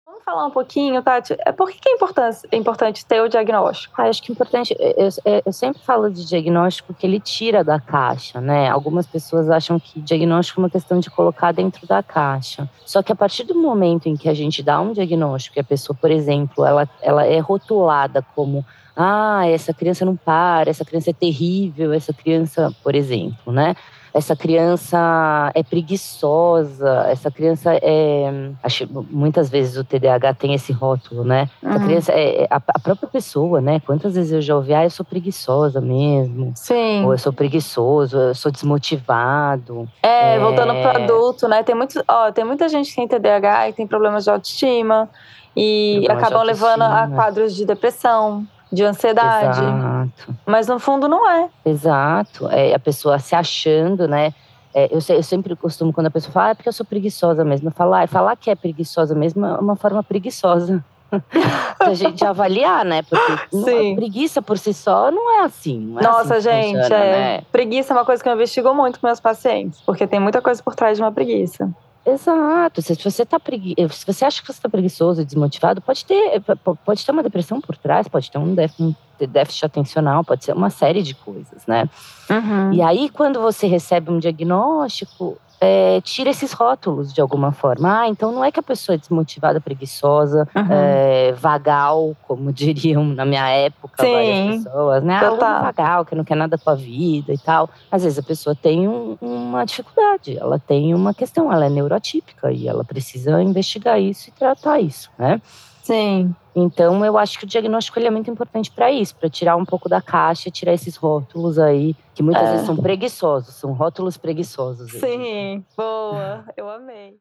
[0.06, 1.36] Vamos falar um pouquinho, Tati.
[1.46, 3.94] É, Por que que é importante, é importante ter o diagnóstico?
[4.02, 4.76] Ah, acho que é importante.
[4.80, 8.68] Eu, eu- eu sempre falo de diagnóstico que ele tira da caixa, né?
[8.70, 12.70] Algumas pessoas acham que diagnóstico é uma questão de colocar dentro da caixa.
[12.86, 15.64] Só que a partir do momento em que a gente dá um diagnóstico e a
[15.64, 21.12] pessoa, por exemplo, ela, ela é rotulada como ah, essa criança não para, essa criança
[21.12, 23.76] é terrível, essa criança, por exemplo, né?
[24.14, 28.52] Essa criança é preguiçosa, essa criança é.
[28.64, 31.50] Acho, muitas vezes o TDAH tem esse rótulo, né?
[31.62, 31.80] Uhum.
[31.86, 33.80] criança é é a, a própria pessoa, né?
[33.80, 37.04] Quantas vezes eu já ouvi, ah, eu sou preguiçosa mesmo, Sim.
[37.06, 39.88] ou eu sou preguiçoso, eu sou desmotivado.
[40.04, 40.40] É, É.
[40.40, 41.64] voltando pro adulto, né?
[41.64, 45.10] Tem, muito, ó, tem muita gente que tem TDAH e tem problemas de autoestima
[45.56, 49.60] e Problemas acabam levando a quadros de depressão, de ansiedade.
[49.62, 51.50] Exato, Mas no fundo não é.
[51.66, 52.48] exato.
[52.50, 54.34] É a pessoa se achando, né?
[54.74, 57.44] É, eu, eu sempre costumo, quando a pessoa fala, ah, é porque eu sou preguiçosa
[57.44, 60.84] mesmo, falo, ah, falar que é preguiçosa mesmo é uma forma preguiçosa.
[61.80, 63.02] a gente avaliar, né?
[63.02, 63.96] Porque não- Sim.
[63.96, 65.80] preguiça por si só não é assim.
[65.80, 67.38] Não é Nossa, assim gente, funciona, é.
[67.38, 67.44] né?
[67.52, 70.62] preguiça é uma coisa que eu investigo muito com meus pacientes, porque tem muita coisa
[70.62, 71.68] por trás de uma preguiça.
[72.06, 72.82] Exato.
[72.82, 73.76] Se você, tá pregui...
[73.92, 77.60] se você acha que você está preguiçoso, desmotivado, pode ter, p- pode ter uma depressão
[77.62, 78.96] por trás, pode ter um déficit,
[79.28, 81.90] déficit atencional, pode ser uma série de coisas, né?
[82.30, 82.74] Uhum.
[82.74, 88.02] E aí, quando você recebe um diagnóstico, é, tira esses rótulos de alguma forma.
[88.02, 90.68] Ah, então não é que a pessoa é desmotivada, preguiçosa, Uhum.
[90.70, 95.16] é, vagal, como diriam na minha época Sim, várias pessoas, né?
[95.18, 97.70] Ah, vagal, que não quer nada com a vida e tal.
[97.92, 102.52] Às vezes a pessoa tem um- uma dificuldade, ela tem uma questão, ela é neurotípica
[102.52, 105.42] e ela precisa investigar isso e tratar isso, né?
[105.90, 106.36] Sim.
[106.56, 109.66] Então, eu acho que o diagnóstico ele é muito importante para isso, para tirar um
[109.66, 112.52] pouco da caixa, tirar esses rótulos aí, que muitas É.
[112.52, 114.92] vezes são preguiçosos, são rótulos preguiçosos.
[114.92, 116.46] Sim, boa.
[116.56, 117.18] Eu amei.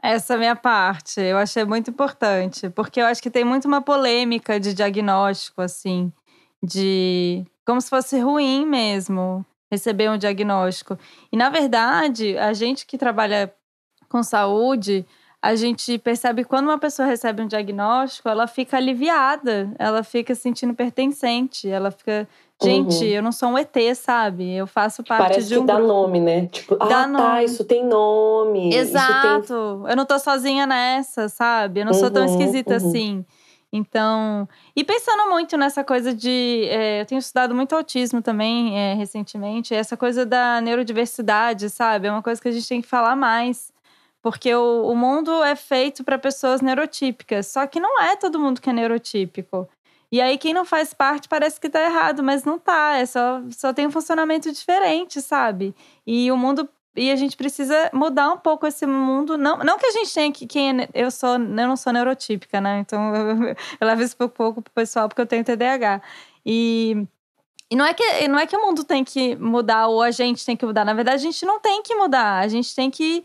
[0.00, 3.64] Essa é a minha parte, eu achei muito importante, porque eu acho que tem muito
[3.66, 6.12] uma polêmica de diagnóstico, assim,
[6.62, 10.96] de como se fosse ruim mesmo receber um diagnóstico.
[11.32, 13.52] E, na verdade, a gente que trabalha
[14.08, 15.04] com saúde,
[15.42, 20.34] a gente percebe que quando uma pessoa recebe um diagnóstico, ela fica aliviada, ela fica
[20.34, 22.26] se sentindo pertencente, ela fica.
[22.62, 23.10] Gente, Uhum.
[23.10, 24.54] eu não sou um ET, sabe?
[24.54, 25.88] Eu faço parte Parece de que um dá grupo.
[25.88, 26.46] nome, né?
[26.46, 27.44] Tipo, ah, Dá tá, nome.
[27.44, 28.70] isso tem nome.
[28.70, 29.84] Isso tem Exato.
[29.86, 31.80] Eu não tô sozinha nessa, sabe?
[31.80, 32.76] Eu não sou tão Uhum, esquisita uhum.
[32.76, 33.24] assim.
[33.70, 36.66] Então, e pensando muito nessa coisa de.
[36.70, 42.06] é, eu tenho estudado muito autismo também é, recentemente, essa coisa da neurodiversidade, sabe?
[42.06, 43.70] É uma coisa que a gente tem que falar mais.
[44.26, 48.60] Porque o, o mundo é feito para pessoas neurotípicas, só que não é todo mundo
[48.60, 49.68] que é neurotípico.
[50.10, 52.96] E aí, quem não faz parte parece que tá errado, mas não tá.
[52.96, 55.72] É só, só tem um funcionamento diferente, sabe?
[56.04, 59.38] E o mundo e a gente precisa mudar um pouco esse mundo.
[59.38, 60.44] Não, não que a gente tenha que.
[60.44, 62.80] Quem é- eu, sou, eu não sou neurotípica, né?
[62.80, 63.36] Então eu,
[63.80, 66.02] eu levo isso um pouco pro pessoal porque eu tenho TDAH.
[66.44, 67.06] E,
[67.70, 70.44] e não, é que, não é que o mundo tem que mudar ou a gente
[70.44, 70.84] tem que mudar.
[70.84, 72.40] Na verdade, a gente não tem que mudar.
[72.40, 73.24] A gente tem que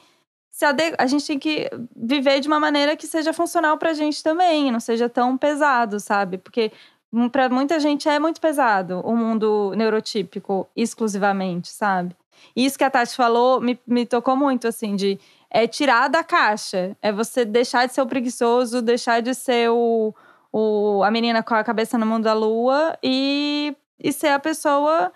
[0.62, 4.72] se A gente tem que viver de uma maneira que seja funcional pra gente também,
[4.72, 6.38] não seja tão pesado, sabe?
[6.38, 6.72] Porque
[7.12, 12.16] hum, pra muita gente é muito pesado o mundo neurotípico exclusivamente, sabe?
[12.56, 15.20] Isso que a Tati falou me, me tocou muito, assim, de
[15.50, 16.96] é tirar da caixa.
[17.02, 20.14] É você deixar de ser o preguiçoso, deixar de ser o,
[20.52, 25.12] o, a menina com a cabeça no mundo da lua e, e ser a pessoa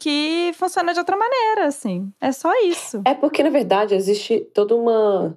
[0.00, 2.10] que funciona de outra maneira, assim.
[2.20, 3.02] É só isso.
[3.04, 5.36] É porque, na verdade, existe toda uma.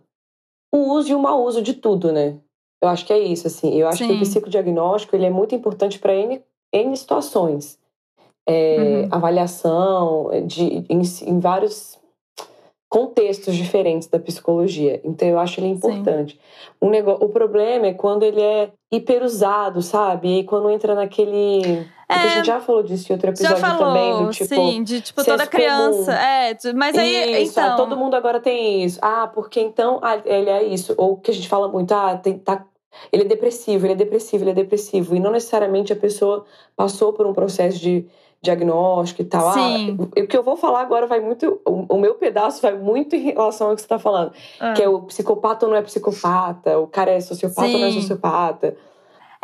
[0.73, 2.39] o uso e o mau uso de tudo, né?
[2.81, 3.77] Eu acho que é isso, assim.
[3.77, 4.17] Eu acho que Sim.
[4.17, 6.41] o psicodiagnóstico ele é muito importante para N,
[6.73, 7.77] N situações.
[8.47, 9.07] É, Uhum.
[9.09, 11.97] Avaliação de, em, em vários
[12.89, 15.01] contextos diferentes da psicologia.
[15.03, 16.39] Então, eu acho ele importante.
[16.79, 17.11] O, nego...
[17.11, 20.39] o problema é quando ele é hiperusado, sabe?
[20.39, 21.87] E quando entra naquele.
[22.13, 23.35] Porque a gente já falou disso em outro É.
[23.35, 24.55] Já episódio falou, também, do tipo.
[24.55, 26.11] sim, de tipo senso toda criança.
[26.11, 26.17] comum.
[26.17, 27.77] É, mas aí, Isso, ah, então.
[27.77, 28.99] todo mundo agora tem isso.
[29.01, 30.93] Ah, porque então ah, ele é isso.
[30.97, 32.65] Ou que a gente fala muito, ah, tem, tá,
[33.11, 35.15] ele é depressivo, ele é depressivo, ele é depressivo.
[35.15, 36.45] E não necessariamente a pessoa
[36.75, 38.05] passou por um processo de
[38.43, 39.53] diagnóstico e tal.
[39.53, 39.97] Sim.
[39.99, 41.61] Ah, o que eu vou falar agora vai muito.
[41.65, 44.33] O, meu pedaço vai muito em relação ao que você está falando.
[44.59, 44.73] Ah.
[44.73, 47.91] Que é o psicopata ou não é psicopata, o cara é sociopata ou não é
[47.91, 48.01] Sim.
[48.01, 48.75] sociopata.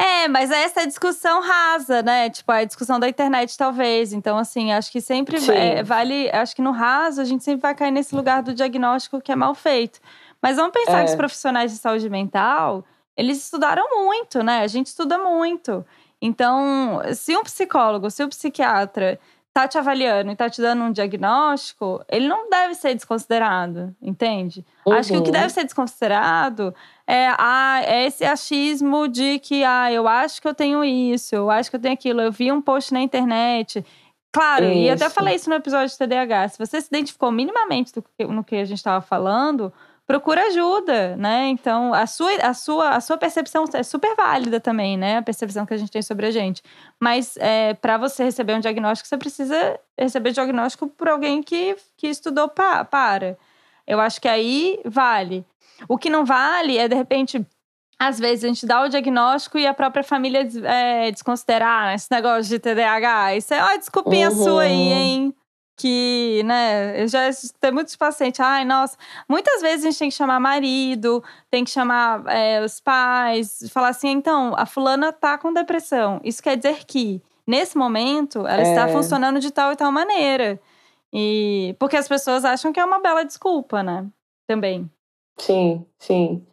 [0.02, 2.30] É, mas essa é a discussão rasa, né?
[2.30, 4.14] Tipo, a discussão da internet, talvez.
[4.14, 6.30] Então, assim, acho que sempre é, vale.
[6.32, 9.36] Acho que no raso a gente sempre vai cair nesse lugar do diagnóstico que é
[9.36, 10.00] mal feito.
[10.42, 11.04] Mas vamos pensar É.
[11.04, 12.86] que os profissionais de saúde mental,
[13.18, 14.62] eles estudaram muito, né?
[14.62, 15.86] A gente estuda muito.
[16.22, 19.20] Então, se um psicólogo, se um psiquiatra
[19.54, 24.66] tá te avaliando e tá te dando um diagnóstico, ele não deve ser desconsiderado, entende?
[24.90, 25.34] Acho que o que Uhum.
[25.34, 26.74] deve ser desconsiderado
[27.12, 31.50] é, ah, é esse achismo de que ah, eu acho que eu tenho isso, eu
[31.50, 33.84] acho que eu tenho aquilo, eu vi um post na internet.
[34.32, 35.16] Claro, e eu até Isso.
[35.16, 36.50] falei isso no episódio de TDAH.
[36.50, 39.74] Se você se identificou minimamente que- no que a gente estava falando,
[40.06, 41.48] procura ajuda, né?
[41.48, 45.18] Então, a sua, a, sua, a sua percepção é super válida também, né?
[45.18, 46.62] A percepção que a gente tem sobre a gente.
[47.00, 52.08] Mas é, para você receber um diagnóstico, você precisa receber diagnóstico por alguém que, que
[52.08, 53.36] estudou pa- para.
[53.88, 55.44] Eu acho que aí vale.
[55.88, 57.46] O que não vale é, de repente,
[58.00, 62.44] às vezes a gente dá o diagnóstico e a própria família é, desconsiderar esse negócio
[62.50, 63.36] de TDAH.
[63.36, 64.44] Isso é uma desculpinha Uhum.
[64.44, 65.36] sua aí, hein?
[65.78, 67.22] Que, né, eu já
[67.62, 68.98] tem muitos pacientes, ai, nossa,
[69.30, 73.88] muitas vezes a gente tem que chamar marido, tem que chamar é, os pais, falar
[73.88, 76.20] assim, então, a fulana tá com depressão.
[76.22, 78.92] Isso quer dizer que, nesse momento, ela está É.
[78.92, 80.60] funcionando de tal e tal maneira.
[81.14, 84.06] E porque as pessoas acham que é uma bela desculpa, né?
[84.48, 84.90] Também.
[85.40, 86.46] Sim, sim.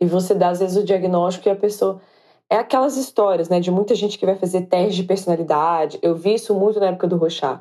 [0.00, 2.00] E você dá, às vezes, o diagnóstico e a pessoa.
[2.50, 3.60] É aquelas histórias, né?
[3.60, 5.98] De muita gente que vai fazer teste de personalidade.
[6.02, 7.60] Eu vi isso muito na época do Rochar.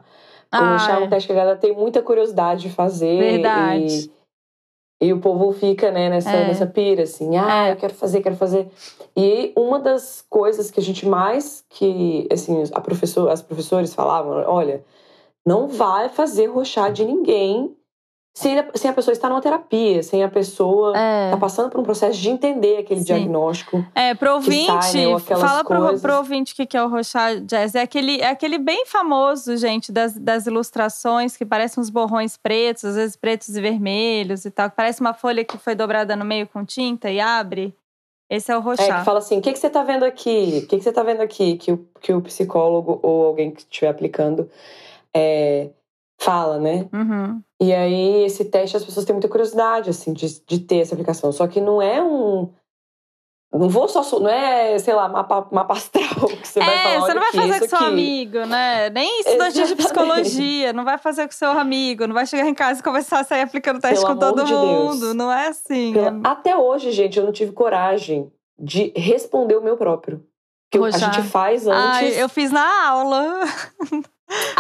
[0.54, 1.06] O Ah, Rochar é é.
[1.06, 3.18] um teste que a galera tem muita curiosidade de fazer.
[3.18, 4.12] Verdade.
[5.00, 6.48] E, e o povo fica, né, nessa, É.
[6.48, 7.38] nessa pira, assim.
[7.38, 7.72] Ah, É.
[7.72, 8.68] eu quero fazer, quero fazer.
[9.16, 11.64] E uma das coisas que a gente mais...
[11.70, 14.84] que assim, a professor, as professores falavam, olha...
[15.44, 17.76] Não vai fazer Rochar de ninguém
[18.34, 21.32] sem a, sem a pessoa estar numa terapia, sem a pessoa É.
[21.32, 23.06] tá passando por um processo de entender aquele Sim.
[23.08, 23.86] diagnóstico.
[23.94, 27.42] É, pro ouvinte, sai, né, fala pro, pro ouvinte o que que é o Rochard
[27.42, 27.76] Jazz.
[27.76, 32.86] É aquele, é aquele bem famoso, gente, das, das ilustrações que parecem uns borrões pretos,
[32.86, 34.70] às vezes pretos e vermelhos e tal.
[34.70, 37.76] Que parece uma folha que foi dobrada no meio com tinta e abre.
[38.30, 39.00] Esse é o É, roxar.
[39.00, 40.62] que fala assim, o que, que você tá vendo aqui?
[40.64, 41.58] O que, que você tá vendo aqui?
[41.58, 44.50] Que o, que o psicólogo ou alguém que estiver aplicando
[45.14, 45.68] é,
[46.22, 46.88] fala, né?
[46.94, 47.42] Uhum.
[47.60, 51.32] E aí, esse teste, as pessoas têm muita curiosidade, assim, de, de ter essa aplicação.
[51.32, 52.50] Só que não é um...
[53.54, 54.02] Não vou só...
[54.20, 57.32] Não é, sei lá, mapa, mapa astral que você vai é, falar, você não vai
[57.34, 57.88] fazer com seu aqui.
[57.88, 58.90] amigo, né?
[58.92, 62.80] Nem estudante de psicologia, não vai fazer com seu amigo, não vai chegar em casa
[62.80, 65.00] e começar a sair aplicando teste Pelo com todo de mundo.
[65.02, 65.16] Deus.
[65.16, 65.92] Não é assim.
[65.92, 70.24] Pela- Até hoje, gente, eu não tive coragem de responder o meu próprio.
[70.72, 72.16] Que eu- a gente faz antes...
[72.16, 73.42] Ai, eu fiz na aula.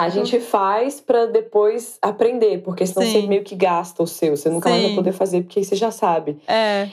[0.06, 3.22] A gente faz pra depois aprender, porque senão Sim.
[3.22, 4.36] você meio que gasta o seu.
[4.36, 4.96] Você nunca mais vai Sim.
[4.96, 6.40] poder fazer, porque aí você já sabe.
[6.48, 6.90] É.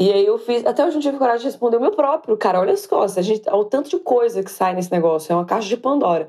[0.00, 0.64] E aí eu fiz.
[0.64, 2.58] Até hoje eu não tive coragem de responder o meu próprio, cara.
[2.60, 3.18] Olha as costas.
[3.18, 5.32] A gente, olha o tanto de coisa que sai nesse negócio.
[5.32, 6.28] É uma caixa de Pandora.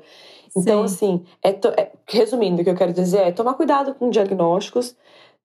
[0.54, 0.94] Então, Sim.
[0.94, 4.94] assim, é to- é- resumindo, o que eu quero dizer é tomar cuidado com diagnósticos.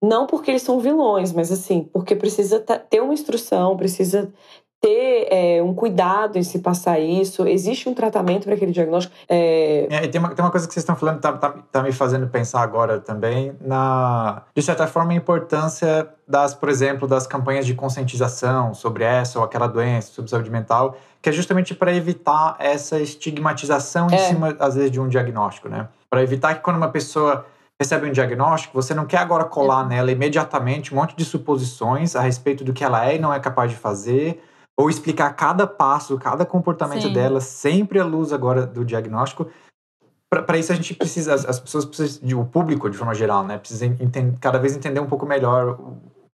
[0.03, 4.31] Não porque eles são vilões, mas assim, porque precisa ter uma instrução, precisa
[4.79, 7.47] ter é, um cuidado em se passar isso.
[7.47, 9.15] Existe um tratamento para aquele diagnóstico.
[9.27, 11.83] É, É, tem uma, tem uma coisa que vocês estão falando que tá, tá, tá
[11.83, 17.25] me fazendo pensar agora também na, de certa forma, a importância das, por exemplo, das
[17.25, 21.93] campanhas de conscientização sobre essa ou aquela doença, sobre saúde mental, que é justamente para
[21.93, 24.17] evitar essa estigmatização em É.
[24.19, 25.87] cima, às vezes, de um diagnóstico, né?
[26.09, 27.45] Para evitar que quando uma pessoa
[27.79, 32.21] recebe um diagnóstico, você não quer agora colar nela imediatamente um monte de suposições a
[32.21, 34.41] respeito do que ela é e não é capaz de fazer,
[34.79, 37.13] ou explicar cada passo, cada comportamento Sim.
[37.13, 39.47] dela, sempre à luz agora do diagnóstico.
[40.29, 43.43] Para isso a gente precisa, as, as pessoas precisam, de- o público de forma geral,
[43.43, 45.79] né, precisa enten- cada vez entender um pouco melhor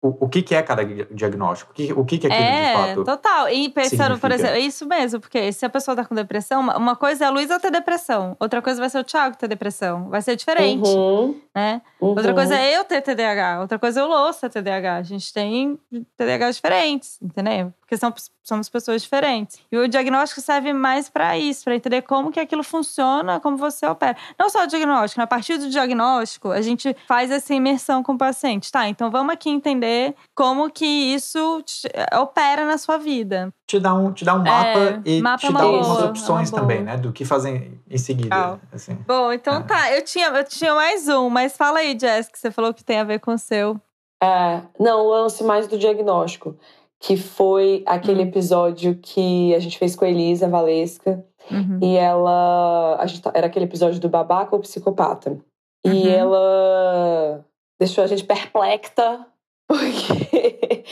[0.02, 2.48] o, o, que, que é cada dia- diagnóstico, o que, o que, que aquilo de
[2.48, 3.04] É, fato.
[3.04, 3.50] total.
[3.50, 4.36] E pensando, por significa.
[4.36, 7.32] exemplo, é isso mesmo, porque se a pessoa tá com depressão, uma- coisa é a
[7.32, 10.08] Luísa ter depressão, outra coisa vai ser o Thiago ter depressão.
[10.08, 11.82] Vai ser diferente, uhum, né?
[12.00, 12.36] Outra uhum.
[12.36, 14.96] coisa é eu ter TDAH, outra coisa é o Lô ter TDAH.
[14.98, 15.78] A gente tem
[16.16, 17.74] TDAH diferentes, entendeu?
[17.90, 19.60] Porque são, somos pessoas diferentes.
[19.72, 23.84] E o diagnóstico serve mais pra isso, pra entender como que aquilo funciona, como você
[23.88, 24.16] opera.
[24.38, 25.24] Não só o diagnóstico, né?
[25.24, 28.72] a partir do diagnóstico, a gente faz essa imersão com o paciente.
[28.72, 31.90] Tá, então vamos aqui entender como que isso te-
[32.22, 33.52] opera na sua vida.
[33.66, 35.98] Te dá um, te dá um mapa É, e mapa te é dá boa, algumas
[35.98, 38.60] é uma opções também, né, do que fazer em seguida.
[38.72, 38.94] Assim.
[39.08, 39.64] Bom, então Ah.
[39.64, 39.92] tá.
[39.96, 43.00] Eu tinha, eu tinha mais um, mas fala aí, Jess, que você falou que tem
[43.00, 43.82] a ver com o seu.
[44.22, 46.56] É, não, o lance mais do diagnóstico,
[47.00, 48.28] que foi aquele Hum.
[48.28, 51.80] episódio que a gente fez com a Elisa Valesca, Uhum.
[51.82, 52.98] e ela.
[53.00, 55.38] A gente, tá- era aquele episódio do babaca ou psicopata.
[55.86, 56.10] E Uhum.
[56.10, 57.46] ela
[57.80, 59.26] deixou a gente perplexa,
[59.68, 60.84] porque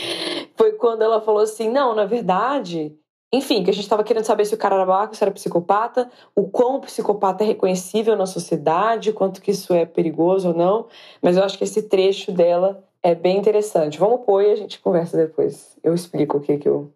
[0.56, 2.96] foi quando ela falou assim: não, na verdade.
[3.34, 6.10] Enfim, que a gente estava querendo saber se o cara era babaca, se era psicopata,
[6.34, 10.88] o quão o psicopata é reconhecível na sociedade, quanto que isso é perigoso ou não.
[11.22, 13.98] Mas eu acho que esse trecho dela é bem interessante.
[13.98, 15.78] Vamos pôr e a gente conversa depois.
[15.82, 16.92] Eu explico o que que eu.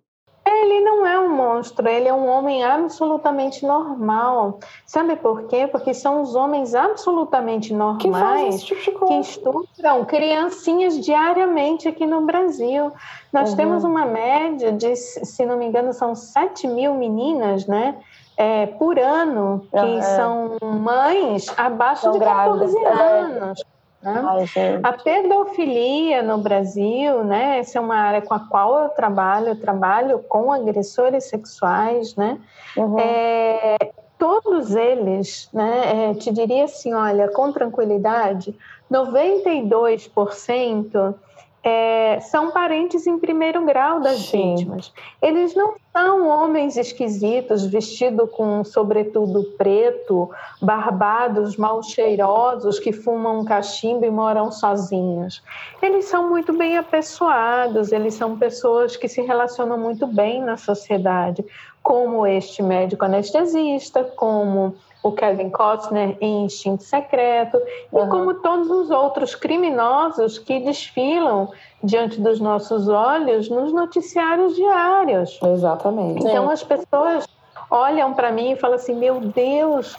[0.46, 4.60] Ele não é um monstro, ele é um homem absolutamente normal.
[4.86, 5.68] Sabe por quê?
[5.68, 9.20] Porque são os homens absolutamente Que normais tipo que coisa.
[9.20, 12.92] estupram criancinhas diariamente aqui no Brasil.
[13.32, 13.56] Nós Uhum.
[13.56, 17.98] temos uma média de, se não me engano, são 7 mil meninas, né?
[18.38, 20.02] é, por ano, que é.
[20.02, 23.81] são mães abaixo São de grávidas, 14 é.
[24.02, 24.24] Né?
[24.26, 24.46] Ai.
[24.82, 27.60] A pedofilia no Brasil, né?
[27.60, 32.40] Essa é uma área com a qual eu trabalho, eu trabalho com agressores sexuais, né?
[32.76, 32.98] Uhum.
[33.00, 33.78] É,
[34.18, 36.12] todos eles, né?
[36.12, 38.56] é, te diria assim, olha, com tranquilidade,
[38.92, 41.16] 92%
[41.64, 44.56] é, são parentes em primeiro grau das Sim.
[44.56, 44.92] vítimas.
[45.22, 50.30] Eles não são homens esquisitos, vestidos com sobretudo preto,
[50.62, 55.44] barbados, mal cheirosos, que fumam cachimbo e moram sozinhos.
[55.82, 61.46] Eles são muito bem apessoados, eles são pessoas que se relacionam muito bem na sociedade,
[61.84, 67.58] como este médico anestesista, como o Kevin Costner em Instinto Secreto,
[67.92, 68.10] e Uhum.
[68.10, 71.50] como todos os outros criminosos que desfilam
[71.84, 75.40] diante dos nossos olhos nos noticiários diários.
[75.44, 76.20] Exatamente.
[76.26, 77.28] Então as pessoas
[77.70, 79.98] olham para mim e falam assim: meu Deus,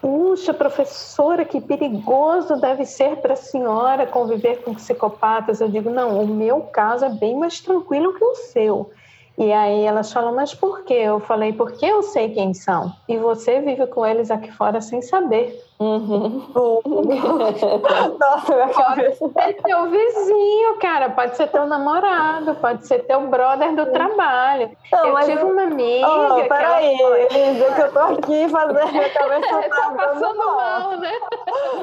[0.00, 5.60] puxa, professora, que perigoso deve ser para a senhora conviver com psicopatas.
[5.60, 8.90] Eu digo: não, o meu caso é bem mais tranquilo que o seu.
[9.38, 10.94] E aí elas falam, mas por quê?
[10.94, 12.92] Eu falei, porque eu sei quem são.
[13.06, 15.62] E você vive com eles aqui fora sem saber.
[15.78, 16.42] Uhum.
[18.18, 19.30] Nossa, minha cabeça.
[19.36, 21.10] É teu vizinho, cara.
[21.10, 24.70] Pode ser teu namorado, pode ser teu brother do trabalho.
[24.90, 26.96] Não, eu mas tive uma amiga Oh, peraí,
[27.30, 31.12] Elisa, que eu tô aqui fazendo minha cabeça tá tá passando mal, né?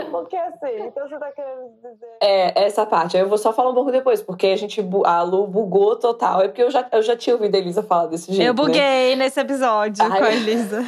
[0.09, 2.17] Porque assim, então você tá querendo dizer.
[2.19, 3.15] É, essa parte.
[3.15, 4.83] Eu vou só falar um pouco depois, porque a gente.
[5.05, 6.41] A Lu bugou total.
[6.41, 8.47] É porque eu já, eu já tinha ouvido a Elisa falar desse jeito.
[8.47, 8.61] Eu né?
[8.61, 10.19] buguei nesse episódio Ai.
[10.19, 10.83] com a Elisa.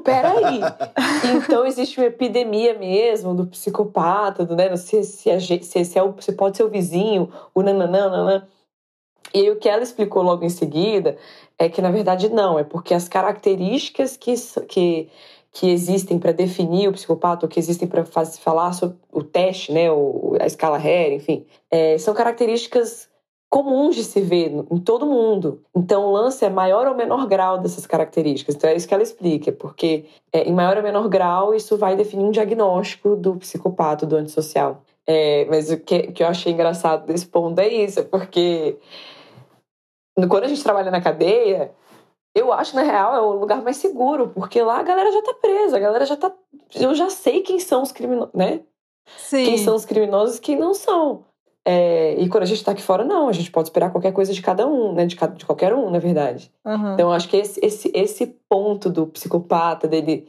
[0.03, 0.59] Peraí.
[1.35, 4.75] então existe uma epidemia mesmo do psicopata, do, né?
[4.77, 8.47] Se, se, a se, se, é o- se pode ser o vizinho, o nananã, nanã.
[9.33, 11.17] E aí, o que ela explicou logo em seguida
[11.57, 12.59] é que, na verdade, não.
[12.59, 14.33] É porque as características que,
[14.67, 15.09] que,
[15.51, 19.89] que existem para definir o psicopata, ou que existem para falar sobre o teste, né?
[19.91, 23.09] O, a escala Hare, enfim, é, são características
[23.53, 25.61] comuns de se ver em todo mundo.
[25.75, 28.55] Então, o lance é maior ou menor grau dessas características.
[28.55, 31.95] Então, é isso que ela explica, porque é, em maior ou menor grau, isso vai
[31.95, 34.81] definir um diagnóstico do psicopata, do antissocial.
[35.05, 38.79] É, mas o que, que eu achei engraçado desse ponto é isso, porque
[40.27, 41.71] quando a gente trabalha na cadeia,
[42.33, 45.33] eu acho, na real, é o lugar mais seguro, porque lá a galera já tá
[45.35, 46.33] presa, a galera já tá.
[46.73, 48.61] Eu já sei quem são os criminosos, né?
[49.15, 49.45] Sim.
[49.45, 51.23] Quem são os criminosos e quem não são.
[51.65, 54.33] É, e quando a gente tá aqui fora, não, a gente pode esperar qualquer coisa
[54.33, 55.05] de cada um, né?
[55.05, 56.51] De, ca- de qualquer um, na verdade.
[56.65, 56.93] Uhum.
[56.93, 60.27] Então, eu acho que esse, esse, esse ponto do psicopata, dele,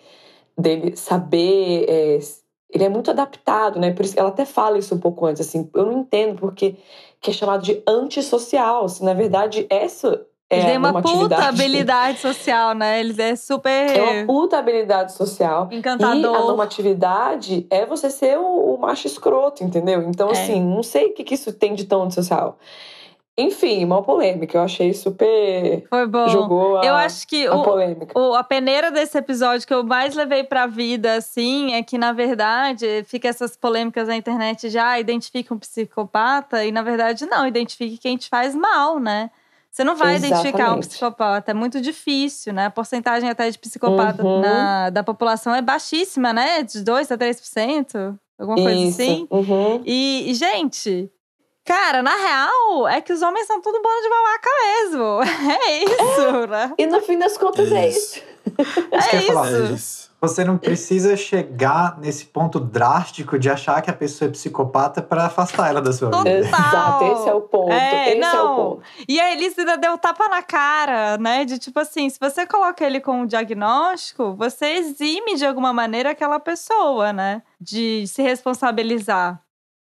[0.57, 1.87] dele saber.
[1.89, 2.19] é,
[2.71, 3.93] ele é muito adaptado, né?
[3.93, 5.71] Por isso ela até fala isso um pouco antes, assim.
[5.75, 6.77] Eu não entendo porque
[7.21, 8.89] que é chamado de antissocial.
[8.89, 13.01] Se na verdade essa é Ele tem uma puta habilidade social, né?
[13.01, 15.69] Ele é super É uma puta habilidade social.
[15.71, 16.21] E a encantador.
[16.47, 20.03] normatividade é você ser o, o macho escroto, entendeu?
[20.03, 20.33] Então, É.
[20.33, 22.59] assim, não sei o que, que isso tem de tão antissocial.
[23.37, 24.59] Enfim, uma polêmica.
[24.59, 25.85] Eu achei super.
[25.91, 26.29] Foi bom.
[26.29, 28.17] Jogou a, Eu acho que a o, polêmica.
[28.17, 32.13] o- a peneira desse episódio que eu mais levei pra vida, assim, é que, na
[32.13, 37.99] verdade, fica essas polêmicas na internet ah, identifica um psicopata, e na verdade, não, identifique
[37.99, 39.31] quem te faz mal, né?
[39.75, 40.89] Você não vai identificar um Exatamente.
[40.89, 42.67] psicopata, é muito difícil, né?
[42.67, 44.41] A porcentagem até de psicopata Uhum.
[44.41, 46.63] na- da população é baixíssima, né?
[46.63, 49.03] De 2 a 3%, alguma coisa Isso.
[49.03, 49.27] assim.
[49.29, 49.83] Uhum.
[49.85, 51.11] E, e, gente,
[51.65, 55.21] cara, na real, é que os homens são tudo bando de babaca mesmo.
[55.69, 56.73] É isso, né?
[56.79, 58.21] E no fim das contas é Isso.
[58.21, 59.27] isso.
[59.27, 59.51] Falar.
[59.51, 59.57] isso.
[59.73, 60.11] É isso.
[60.29, 65.27] Você não precisa chegar nesse ponto drástico de achar que a pessoa é psicopata para
[65.27, 66.31] afastar ela da sua vida.
[66.39, 67.73] Exato, esse é o ponto.
[67.73, 68.57] É, esse é o não.
[68.57, 68.83] ponto.
[69.09, 71.45] E a Elise ainda deu tapa na cara, né?
[71.45, 76.11] De tipo assim, se você coloca ele com um diagnóstico, você exime de alguma maneira
[76.11, 77.43] aquela pessoa, né?
[77.61, 79.45] De se responsabilizar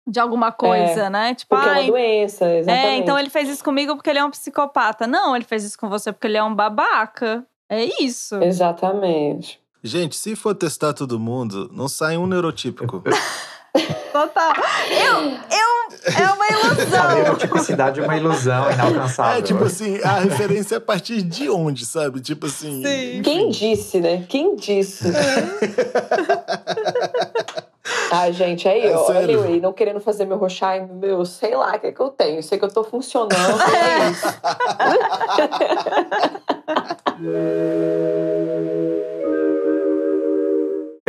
[0.07, 1.35] de alguma coisa, né?
[1.35, 2.87] Tipo, Porque é ai, uma doença, exatamente.
[2.87, 5.05] é, então ele fez isso comigo porque ele é um psicopata.
[5.05, 7.45] Não, ele fez isso com você porque ele é um babaca.
[7.69, 8.41] É isso.
[8.41, 9.61] Exatamente.
[9.87, 13.01] Gente, se for testar todo mundo, não sai um neurotípico.
[14.11, 14.53] Total.
[14.89, 15.37] Eu, eu,
[16.17, 17.15] é uma A ilusão.
[17.15, 19.39] neurotipicidade é uma ilusão inalcançável.
[19.39, 22.19] É, tipo assim, a referência é a partir de onde, sabe?
[22.19, 22.83] Tipo assim.
[22.83, 23.21] Sim.
[23.21, 24.25] Quem disse, né?
[24.27, 25.05] Quem disse?
[28.11, 29.21] Ai, gente, aí, É ó, sério.
[29.21, 31.99] olha eu aí, não querendo fazer meu roxar, meu, sei lá o que é que
[32.01, 32.41] eu tenho.
[32.41, 34.27] Sei que eu tô funcionando, é isso.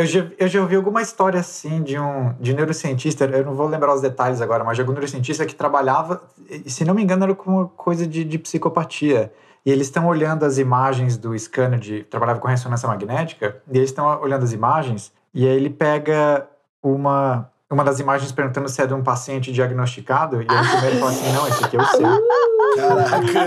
[0.09, 3.93] já, eu já ouvi alguma história assim de um de neurocientista, eu não vou lembrar
[3.93, 6.21] os detalhes agora, mas de algum neurocientista que trabalhava,
[6.65, 9.31] se não me engano, era com uma coisa de, de psicopatia.
[9.65, 12.03] E eles estão olhando as imagens do scanner de.
[12.03, 16.47] Trabalhava com ressonância magnética, e eles estão olhando as imagens, e aí ele pega
[16.81, 20.97] uma, uma das imagens perguntando se é de um paciente diagnosticado, e aí o primeiro
[20.97, 22.25] fala assim: não, esse aqui é o seu.
[22.75, 23.39] Caraca!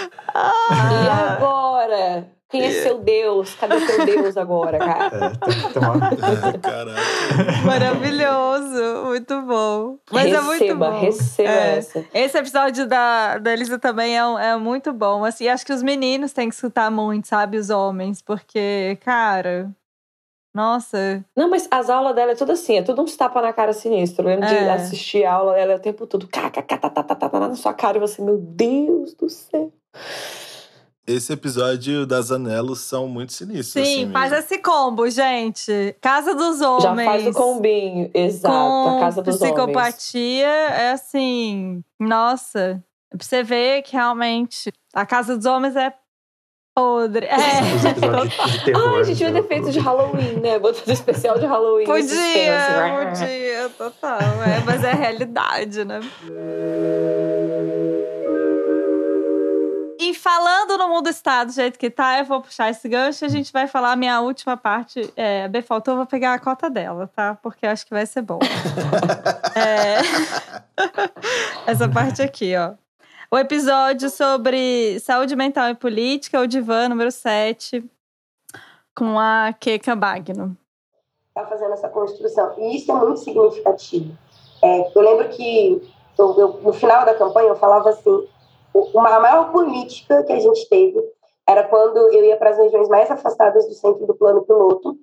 [0.32, 2.39] E agora?
[2.50, 3.54] Quem é seu Deus?
[3.54, 5.16] Cadê teu Deus agora, cara?
[5.16, 6.00] É, tem- tem uma-
[6.60, 7.62] Caraca.
[7.64, 9.04] Maravilhoso.
[9.06, 9.98] Muito bom.
[10.10, 11.00] Mas é muito receba, bom.
[11.00, 11.76] receba É.
[11.78, 12.04] essa.
[12.12, 15.24] Esse episódio da, da Elisa também é, um- é muito bom.
[15.24, 17.56] Assim, acho que os meninos têm que escutar muito, sabe?
[17.56, 18.20] Os homens.
[18.22, 19.70] Porque, cara...
[20.52, 21.24] Nossa...
[21.36, 24.24] Não, mas as aulas dela é tudo assim, é tudo uns tapa na cara sinistro.
[24.28, 24.72] Eu lembro de É.
[24.72, 29.14] assistir a aula dela o tempo todo, kkkkkkk, na sua cara, e você, meu Deus
[29.14, 29.72] do céu.
[31.10, 33.84] Esse episódio das Anelos são muito sinistros.
[33.84, 35.96] Sim, assim faz esse combo, gente.
[36.00, 37.08] Casa dos Já Homens.
[37.08, 39.54] faz o combinho, exato, com a casa dos homens.
[39.54, 45.92] psicopatia é assim, nossa, pra você ver que realmente a casa dos homens é
[46.72, 47.26] podre.
[47.26, 48.28] É, terror.
[48.94, 50.60] Ai, a gente devia ter feito de Halloween, né?
[50.60, 51.86] Botando especial de Halloween.
[51.86, 53.20] podia, suspense.
[53.20, 54.20] podia, total.
[54.20, 56.00] É, mas é a realidade, né?
[60.70, 63.28] Falando no mundo estado do jeito que tá, eu vou puxar esse gancho e a
[63.28, 65.12] gente vai falar a minha última parte.
[65.16, 67.36] É, a B faltou, eu vou pegar a cota dela, tá?
[67.42, 68.38] Porque eu acho que vai ser bom.
[69.56, 69.98] É,
[71.66, 72.74] Essa parte aqui, ó.
[73.28, 77.84] O episódio sobre saúde mental e política, o divã número 7.
[78.94, 80.56] com a Keka Bagno.
[81.30, 82.54] Está fazendo essa construção.
[82.58, 84.16] E isso é muito significativo.
[84.62, 85.82] É, eu lembro que
[86.16, 88.28] eu, eu, no final da campanha eu falava assim:
[88.74, 91.00] uma, a maior política que a gente teve
[91.48, 94.96] era quando eu ia para as regiões mais afastadas do centro do plano piloto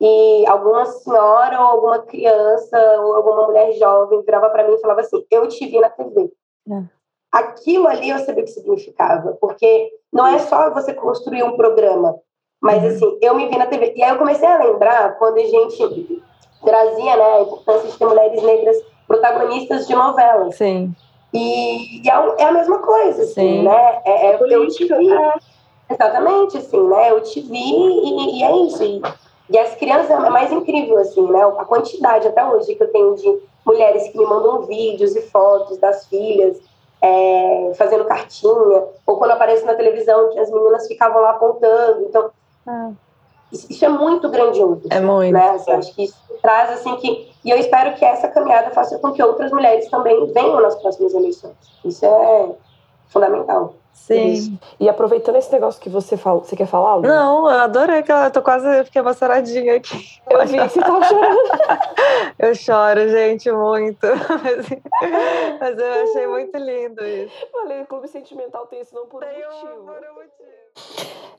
[0.00, 5.00] e alguma senhora ou alguma criança ou alguma mulher jovem virava para mim e falava
[5.00, 6.32] assim: Eu te vi na TV.
[6.70, 6.82] É.
[7.30, 12.16] Aquilo ali eu sabia o que significava, porque não é só você construir um programa,
[12.60, 12.88] mas uhum.
[12.88, 13.94] assim, eu me vi na TV.
[13.94, 16.22] E aí eu comecei a lembrar quando a gente
[16.64, 20.56] trazia né, a importância de ter mulheres negras protagonistas de novelas.
[20.56, 20.94] Sim.
[21.32, 23.62] E, e é, é, a mesma coisa, assim, Sim.
[23.62, 24.00] né?
[24.04, 25.08] É, é, eu te vi,
[25.90, 27.10] exatamente, assim, né?
[27.10, 28.82] Eu te vi e, e é isso.
[28.82, 29.02] E,
[29.50, 31.42] e as crianças é mais incrível, assim, né?
[31.44, 35.78] A quantidade até hoje que eu tenho de mulheres que me mandam vídeos e fotos
[35.78, 36.60] das filhas
[37.02, 42.06] é, fazendo cartinha, ou quando aparece na televisão que as meninas ficavam lá apontando.
[42.08, 42.30] Então,
[42.66, 42.92] ah.
[43.52, 44.82] Isso, é muito grandioso.
[44.90, 45.32] É muito.
[45.32, 45.50] Né?
[45.50, 47.30] Assim, acho que isso traz, assim, que...
[47.44, 51.12] E eu espero que essa caminhada faça com que outras mulheres também venham nas próximas
[51.14, 51.54] eleições.
[51.84, 52.50] Isso é
[53.08, 53.74] fundamental.
[53.92, 54.58] Sim.
[54.80, 56.96] E aproveitando esse negócio que você falou, você quer falar?
[56.96, 57.02] Lu?
[57.02, 60.18] Não, eu adorei que eu tô quase, eu fiquei emocionadinha aqui.
[60.28, 61.38] Eu vi que você tava chorando.
[62.38, 64.06] eu choro, gente, muito.
[64.42, 67.46] Mas, mas, eu achei muito lindo isso.
[67.52, 69.84] Falei, o Clube Sentimental tem isso não por um motivo.
[69.84, 70.61] Por um motivo.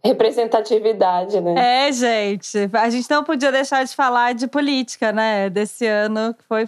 [0.04, 1.88] Representatividade, né?
[1.88, 2.70] É, gente.
[2.74, 5.50] A gente não podia deixar de falar de política, né?
[5.50, 6.68] Desse ano que foi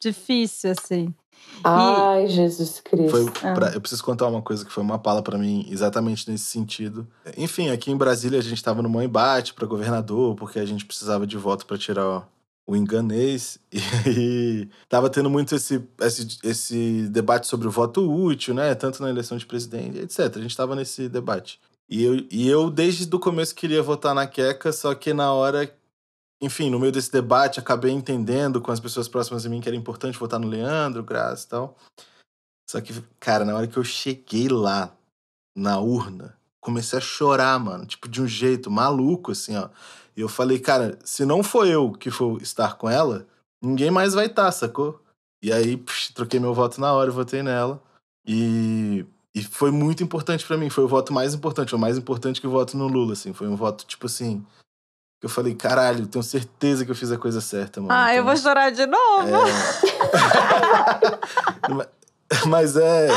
[0.00, 1.12] difícil, assim.
[1.64, 2.28] Ai, e...
[2.28, 3.10] Jesus Cristo.
[3.10, 6.44] Foi pra, eu preciso contar uma coisa que foi uma pala para mim exatamente nesse
[6.44, 7.06] sentido.
[7.36, 11.26] Enfim, aqui em Brasília a gente estava num embate para governador, porque a gente precisava
[11.26, 12.28] de voto para tirar
[12.66, 18.54] o enganês e aí tava tendo muito esse, esse, esse debate sobre o voto útil,
[18.54, 18.74] né?
[18.74, 20.36] Tanto na eleição de presidente, etc.
[20.36, 21.60] A gente tava nesse debate.
[21.88, 25.72] E eu, e eu desde o começo queria votar na Queca, só que na hora
[26.40, 29.76] enfim, no meio desse debate, acabei entendendo com as pessoas próximas de mim que era
[29.76, 31.76] importante votar no Leandro, Graça e tal.
[32.68, 34.94] Só que, cara, na hora que eu cheguei lá,
[35.56, 37.86] na urna, comecei a chorar, mano.
[37.86, 39.70] Tipo, de um jeito maluco, assim, ó.
[40.16, 43.26] E eu falei, cara, se não for eu que for estar com ela,
[43.62, 45.00] ninguém mais vai estar, tá, sacou?
[45.42, 45.82] E aí,
[46.14, 47.82] troquei meu voto na hora e votei nela.
[48.26, 49.06] E,
[49.36, 50.70] e foi muito importante para mim.
[50.70, 53.34] Foi o voto mais importante, o mais importante que o voto no Lula, assim.
[53.34, 54.42] Foi um voto, tipo assim,
[55.22, 57.92] eu falei, caralho, tenho certeza que eu fiz a coisa certa, mano.
[57.92, 59.28] Ah, então, eu vou chorar de novo.
[61.76, 62.46] É...
[62.48, 63.08] Mas é.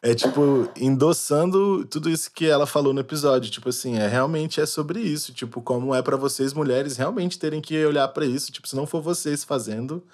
[0.00, 3.50] É tipo, endossando tudo isso que ela falou no episódio.
[3.50, 5.34] Tipo assim, é realmente é sobre isso.
[5.34, 8.52] Tipo, como é para vocês, mulheres, realmente terem que olhar para isso.
[8.52, 10.04] Tipo, se não for vocês fazendo,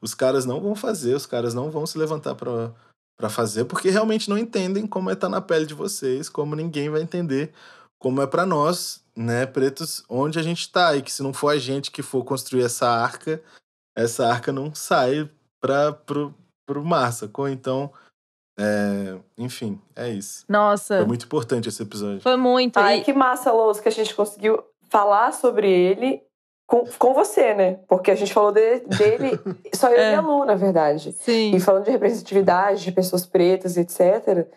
[0.00, 2.72] os caras não vão fazer, os caras não vão se levantar pra,
[3.16, 6.56] pra fazer, porque realmente não entendem como é estar tá na pele de vocês, como
[6.56, 7.52] ninguém vai entender
[7.98, 10.94] como é para nós né, pretos, onde a gente está.
[10.94, 13.42] E que se não for a gente que for construir essa arca,
[13.96, 16.34] essa arca não sai para pro,
[16.66, 17.48] pro mar, sacou?
[17.48, 17.90] Então,
[18.58, 20.44] é, enfim, é isso.
[20.48, 20.98] Nossa.
[20.98, 22.20] Foi muito importante esse episódio.
[22.20, 22.76] Foi muito.
[22.76, 23.04] Ai, e...
[23.04, 26.22] que massa, Lous, que a gente conseguiu falar sobre ele
[26.74, 27.78] com, com você, né?
[27.86, 29.38] Porque a gente falou de, dele,
[29.72, 30.12] só eu é.
[30.12, 31.12] e a Lu, na verdade.
[31.12, 31.54] Sim.
[31.54, 34.48] E falando de representatividade, de pessoas pretas, etc.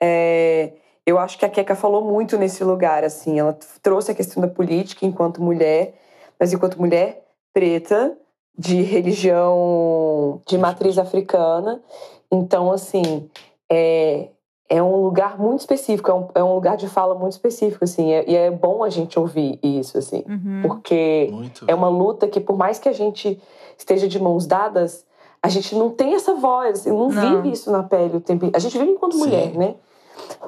[0.00, 3.40] É, eu acho que a Keka falou muito nesse lugar, assim.
[3.40, 5.94] Ela trouxe a questão da política enquanto mulher,
[6.38, 8.16] mas enquanto mulher preta,
[8.56, 11.82] de religião de matriz africana.
[12.30, 13.28] Então, assim,
[13.70, 14.28] é,
[14.68, 18.12] é um lugar muito específico, é um, é um lugar de fala muito específico, assim.
[18.12, 20.24] É, e é bom a gente ouvir isso, assim.
[20.28, 20.62] Uhum.
[20.62, 23.40] Porque muito é uma luta que, por mais que a gente
[23.78, 25.04] esteja de mãos dadas,
[25.42, 27.36] a gente não tem essa voz, não, não.
[27.36, 28.50] vive isso na pele o tempo.
[28.52, 29.18] A gente vive enquanto Sim.
[29.20, 29.74] mulher, né?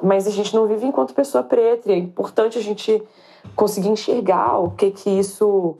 [0.01, 1.89] mas a gente não vive enquanto pessoa preta.
[1.89, 3.01] E é importante a gente
[3.55, 5.77] conseguir enxergar o que que isso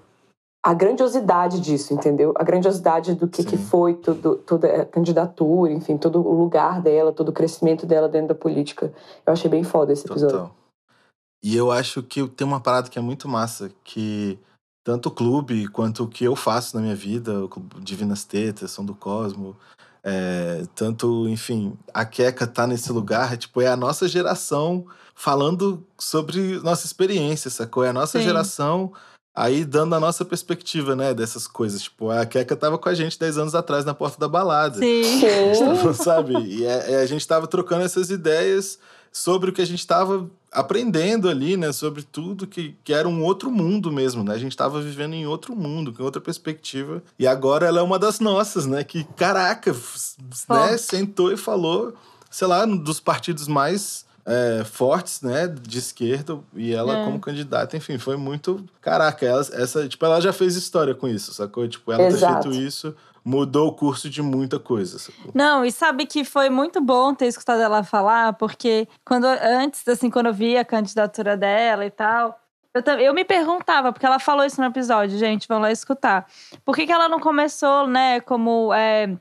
[0.64, 2.34] a grandiosidade disso, entendeu?
[2.36, 7.14] A grandiosidade do que, que foi tudo, toda a candidatura, enfim, todo o lugar dela,
[7.14, 8.93] todo o crescimento dela dentro da política.
[9.26, 10.38] Eu achei bem foda esse episódio.
[10.38, 10.55] Total.
[11.41, 14.38] E eu acho que tem uma parada que é muito massa, que
[14.84, 17.49] tanto o clube quanto o que eu faço na minha vida, o
[17.80, 19.55] Divinas Tetas, São do Cosmo,
[20.03, 24.86] é, tanto, enfim, a Queca tá nesse lugar, tipo, é a nossa geração
[25.16, 27.84] falando sobre nossa experiência, sacou?
[27.84, 28.26] É a nossa Sim.
[28.26, 28.91] geração
[29.36, 31.84] aí dando a nossa perspectiva, né, dessas coisas.
[31.84, 34.77] Tipo, a Keka tava com a gente 10 anos atrás na porta da balada.
[34.77, 35.03] Sim.
[35.55, 35.93] Sim.
[35.93, 36.34] Sabe?
[36.38, 38.80] E a, é, é, a gente tava trocando essas ideias
[39.11, 41.71] sobre o que a gente estava aprendendo ali, né?
[41.71, 44.34] Sobre tudo que, que era um outro mundo mesmo, né?
[44.34, 47.01] A gente estava vivendo em outro mundo, com outra perspectiva.
[47.17, 48.84] E agora ela é uma das nossas, né?
[48.84, 49.75] Que, caraca,
[50.49, 50.77] né?
[50.77, 51.93] Sentou e falou,
[52.30, 57.05] sei lá, dos partidos mais é, fortes, né, de esquerda, e ela É.
[57.05, 58.63] como candidata, enfim, foi muito.
[58.80, 61.67] Caraca, ela, essa, tipo, ela já fez história com isso, sacou?
[61.67, 62.43] Tipo, ela Exato.
[62.43, 65.32] ter feito isso mudou o curso de muita coisa, sacou?
[65.36, 70.09] Não, e sabe que foi muito bom ter escutado ela falar, porque quando antes, assim,
[70.09, 72.39] quando eu vi a candidatura dela e tal,
[72.73, 76.27] eu, eu me perguntava, porque ela falou isso no episódio, gente, vamos lá escutar.
[76.63, 79.15] Por que, que ela não começou, né, como é,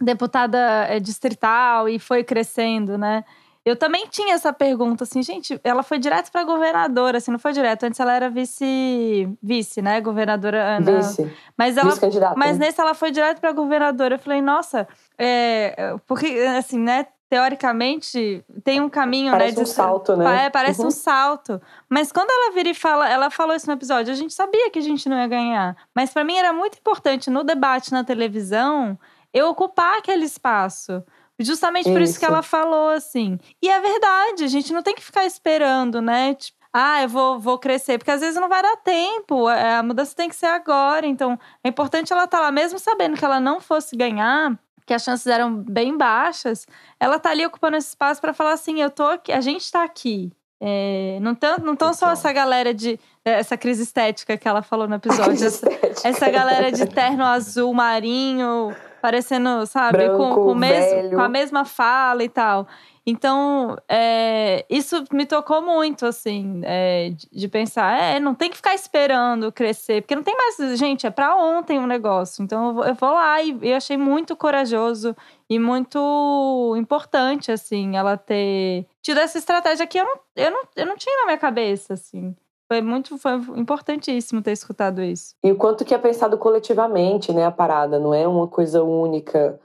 [0.00, 0.58] deputada
[0.88, 3.24] é, distrital e foi crescendo, né?
[3.64, 7.52] Eu também tinha essa pergunta, assim, gente, ela foi direto para governadora, assim, não foi
[7.52, 7.84] direto.
[7.84, 10.96] Antes ela era vice, vice, né, governadora Ana.
[10.98, 11.92] Vice, Mas ela
[12.36, 12.66] mas né?
[12.66, 14.14] nesse ela foi direto pra governadora.
[14.14, 14.88] Eu falei, nossa,
[15.18, 16.26] é, porque,
[16.58, 17.06] assim, né?
[17.28, 19.62] Teoricamente, tem um caminho, Parece né?
[19.62, 20.46] um salto, né?
[20.46, 20.88] É, parece Uhum.
[20.88, 21.62] um salto.
[21.88, 24.80] Mas quando ela vira e fala, ela falou isso no episódio, a gente sabia que
[24.80, 25.76] a gente não ia ganhar.
[25.94, 28.98] Mas pra mim era muito importante no debate na televisão
[29.32, 31.04] eu ocupar aquele espaço.
[31.40, 33.38] Justamente por isso que ela falou, assim.
[33.62, 36.34] E é verdade, a gente não tem que ficar esperando, né?
[36.34, 39.82] Tipo, ah, eu vou, vou crescer, porque às vezes não vai dar tempo, a a
[39.82, 41.06] mudança tem que ser agora.
[41.06, 45.02] Então, é importante ela estar lá, mesmo sabendo que ela não fosse ganhar, que as
[45.02, 46.66] chances eram bem baixas,
[46.98, 49.82] ela tá ali ocupando esse espaço para falar assim: eu tô aqui, a gente tá
[49.82, 50.32] aqui.
[50.62, 53.00] É, não tão, não tão só essa galera de.
[53.24, 55.46] Essa crise estética que ela falou no episódio.
[55.46, 55.66] Essa,
[56.04, 61.28] essa galera de terno azul marinho, parecendo, sabe, com, Branco, com, o mesmo- com a
[61.28, 62.66] mesma fala e tal.
[63.06, 68.74] Então, é, isso me tocou muito, assim, é, de, pensar, é, não tem que ficar
[68.74, 72.42] esperando crescer, porque não tem mais, gente, é pra ontem o negócio.
[72.44, 75.16] Então, eu vou, eu vou lá e eu achei muito corajoso
[75.48, 80.86] e muito importante, assim, ela ter tido essa estratégia que eu não, eu não, eu
[80.86, 82.36] não tinha na minha cabeça, assim.
[82.70, 85.34] Foi muito, foi importantíssimo ter escutado isso.
[85.42, 89.58] E o quanto que é pensado coletivamente, né, a parada, não é uma coisa única.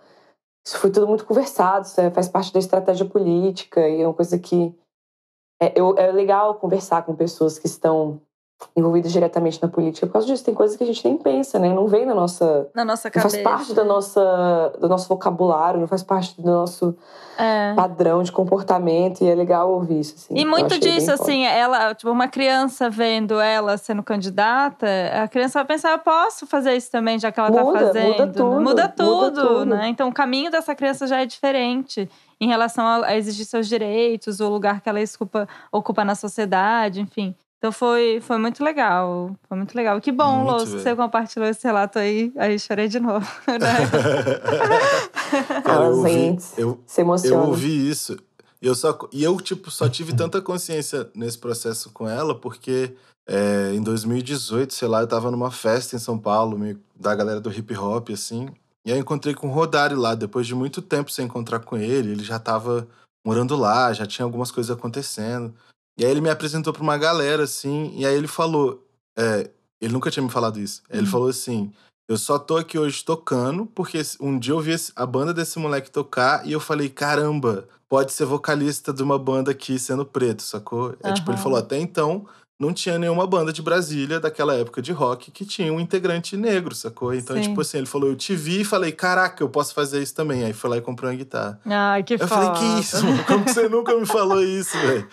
[0.66, 4.14] Isso foi tudo muito conversado, isso é- faz parte da estratégia política e é uma
[4.16, 4.74] coisa que
[5.62, 8.20] é, eu- é legal conversar com pessoas que estão
[8.76, 10.44] envolvidas diretamente na política por causa disso.
[10.44, 11.74] Tem coisas que a gente nem pensa, né?
[11.74, 13.30] Não vem na nossa, Na nossa não cabeça.
[13.38, 16.96] faz parte da nossa, do nosso vocabulário, não faz parte do nosso
[17.38, 17.74] É.
[17.76, 20.16] padrão de comportamento e é legal ouvir isso.
[20.16, 20.34] Assim.
[20.38, 24.88] E muito disso, assim, ela, tipo, uma criança vendo ela sendo candidata,
[25.22, 27.80] a criança vai pensar, eu posso fazer isso também, já que ela Muda, tá muda
[27.88, 28.16] fazendo.
[28.34, 29.66] tudo, Muda muda tudo, tudo.
[29.66, 29.88] né?
[29.90, 34.40] Então o caminho dessa criança já é diferente em relação a, a exigir seus direitos,
[34.40, 37.36] o lugar que ela ocupa, ocupa na sociedade, enfim.
[37.58, 39.36] Então foi, foi muito legal.
[39.48, 40.00] Foi muito legal.
[40.00, 42.32] Que bom, Muito, Lous, que você compartilhou esse relato aí.
[42.38, 43.26] Aí chorei de novo.
[43.48, 43.88] né?
[45.64, 46.58] Cara, eu Elas ouvi, entes.
[46.58, 48.18] eu, Se eu ouvi isso.
[48.62, 52.96] E eu, só, e eu, tipo, só tive tanta consciência nesse processo com ela, porque
[53.28, 57.40] é, em 2018, sei lá, eu tava numa festa em São Paulo, meio, da galera
[57.40, 58.48] do hip hop, assim.
[58.86, 61.76] E aí eu encontrei com o Rodari lá, depois de muito tempo sem encontrar com
[61.76, 62.12] ele.
[62.12, 62.88] Ele já tava
[63.26, 65.54] morando lá, já tinha algumas coisas acontecendo.
[65.98, 68.82] E aí ele me apresentou pra uma galera, assim, e aí ele falou.
[69.18, 69.50] é,
[69.82, 70.82] ele nunca tinha me falado isso.
[70.90, 71.08] Ele Uhum.
[71.08, 71.72] falou assim:
[72.10, 75.90] eu só tô aqui hoje tocando, porque um dia eu vi a banda desse moleque
[75.92, 80.96] tocar e eu falei, caramba, pode ser vocalista de uma banda aqui sendo preto, sacou?
[81.04, 82.26] É tipo, ele falou, até então
[82.60, 86.74] não tinha nenhuma banda de Brasília daquela época de rock que tinha um integrante negro,
[86.76, 87.14] sacou?
[87.14, 87.44] Então, Sim.
[87.44, 90.44] tipo assim, ele falou, eu te vi e falei, caraca, eu posso fazer isso também.
[90.46, 91.60] Aí foi lá e comprei uma guitarra.
[91.66, 92.30] Ai, que Eu foda.
[92.30, 93.24] falei, que isso, mano?
[93.26, 95.08] Como que você nunca me falou isso, velho?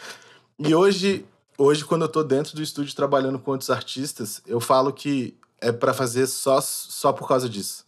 [0.65, 1.27] E hoje,
[1.59, 5.73] hoje, quando eu tô dentro do estúdio trabalhando com outros artistas, eu falo que é
[5.73, 7.85] pra fazer só, só por causa disso.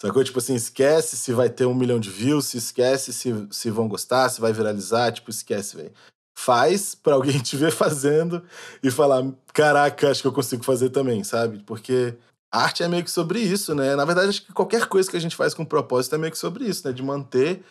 [0.00, 0.22] Sacou?
[0.22, 3.88] Tipo assim, esquece se vai ter um milhão de views, se esquece se, se vão
[3.88, 5.92] gostar, se vai viralizar, tipo, esquece, velho.
[6.38, 8.44] Faz pra alguém te ver fazendo
[8.80, 11.58] e falar, caraca, acho que eu consigo fazer também, sabe?
[11.66, 12.16] Porque
[12.52, 13.96] arte é meio que sobre isso, né?
[13.96, 16.38] Na verdade, acho que qualquer coisa que a gente faz com propósito é meio que
[16.38, 16.92] sobre isso, né?
[16.92, 17.64] De manter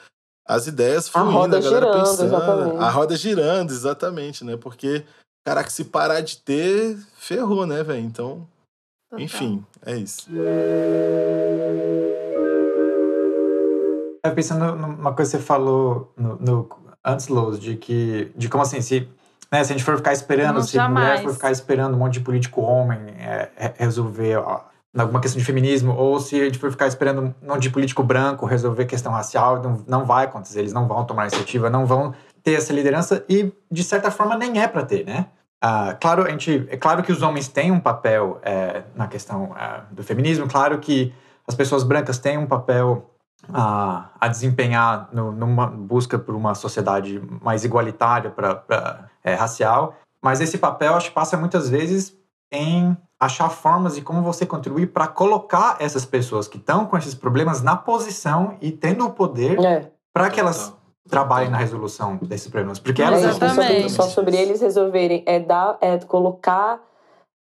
[0.47, 2.25] as ideias A fluindo, roda a galera girando, pensando.
[2.25, 2.77] exatamente.
[2.77, 4.57] A roda girando, exatamente, né?
[4.57, 5.03] Porque,
[5.45, 7.99] caraca, se parar de ter, ferrou, né, velho?
[7.99, 8.47] Então,
[9.09, 9.23] Total.
[9.25, 10.27] enfim, é isso.
[14.23, 16.69] Eu pensando numa coisa que você falou no, no-
[17.05, 18.31] antes, Lous, de que.
[18.35, 19.07] De como assim, se,
[19.51, 21.07] né, se a gente for ficar esperando, Não, se jamais.
[21.19, 24.61] mulher for ficar esperando um monte de político homem é, re- resolver ó,
[24.95, 28.45] alguma questão de feminismo, ou se a gente for ficar esperando monte de político branco
[28.45, 32.13] resolver questão racial, não, não vai acontecer, eles não vão tomar iniciativa, não vão
[32.43, 35.27] ter essa liderança e, de certa forma, nem é para ter, né?
[35.61, 39.53] Ah, claro, a gente, é claro que os homens têm um papel é, na questão
[39.55, 41.13] ah, do feminismo, claro que
[41.47, 43.11] as pessoas brancas têm um papel
[43.51, 50.41] a, a desempenhar no, numa busca por uma sociedade mais igualitária para é, racial, mas
[50.41, 52.15] esse papel acho que passa muitas vezes
[52.51, 57.15] em achar formas de como você contribuir para colocar essas pessoas que estão com esses
[57.15, 59.91] problemas na posição e tendo o poder É.
[60.13, 60.73] para que elas
[61.09, 62.79] trabalhem na resolução desses problemas.
[62.79, 63.55] Porque É elas Exatamente.
[63.55, 65.23] sobre, só sobre eles resolverem.
[65.25, 66.79] É, dar, é colocar.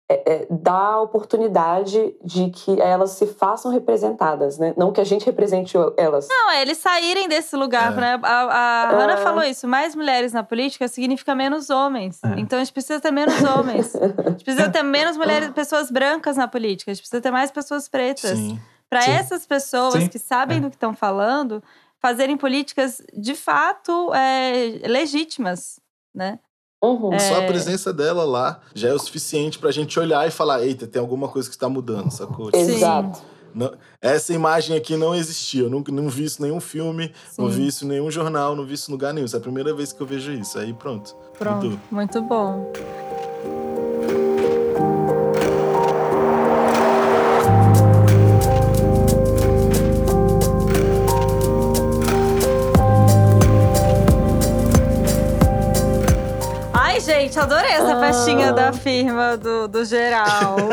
[0.09, 4.72] É, é dar a oportunidade de que elas se façam representadas, né?
[4.76, 6.28] Não que a gente represente elas.
[6.28, 7.92] Não, é eles saírem desse lugar.
[7.92, 8.00] É.
[8.00, 8.20] Né?
[8.22, 9.16] A, a Hannah É.
[9.16, 12.20] falou isso: mais mulheres na política significa menos homens.
[12.22, 12.38] É.
[12.38, 13.96] Então a gente precisa ter menos homens.
[13.98, 16.92] A gente precisa ter menos mulheres, pessoas brancas na política.
[16.92, 18.38] A gente precisa ter mais pessoas pretas.
[18.88, 20.09] Para essas pessoas Sim.
[20.09, 20.61] que sabem É.
[20.61, 21.61] do que estão falando,
[22.00, 25.80] fazerem políticas de fato é, legítimas,
[26.14, 26.38] né?
[26.95, 27.18] Uhum.
[27.18, 27.47] Só a É.
[27.47, 31.28] presença dela lá já é o suficiente pra gente olhar e falar: eita, tem alguma
[31.28, 32.47] coisa que está mudando, sacou?
[32.47, 33.20] Tipo, Exato.
[33.55, 35.62] não- essa imagem aqui não existia.
[35.62, 37.57] Eu nunca não vi isso em nenhum filme, não Sim.
[37.57, 39.24] vi isso em nenhum jornal, não vi isso em lugar nenhum.
[39.24, 40.59] Essa é a primeira vez que eu vejo isso.
[40.59, 41.14] Aí pronto.
[41.39, 41.78] Pronto, Mudou.
[41.91, 42.72] muito bom.
[57.27, 58.01] Gente, adorei essa Ah.
[58.01, 60.57] festinha da firma do, do geral.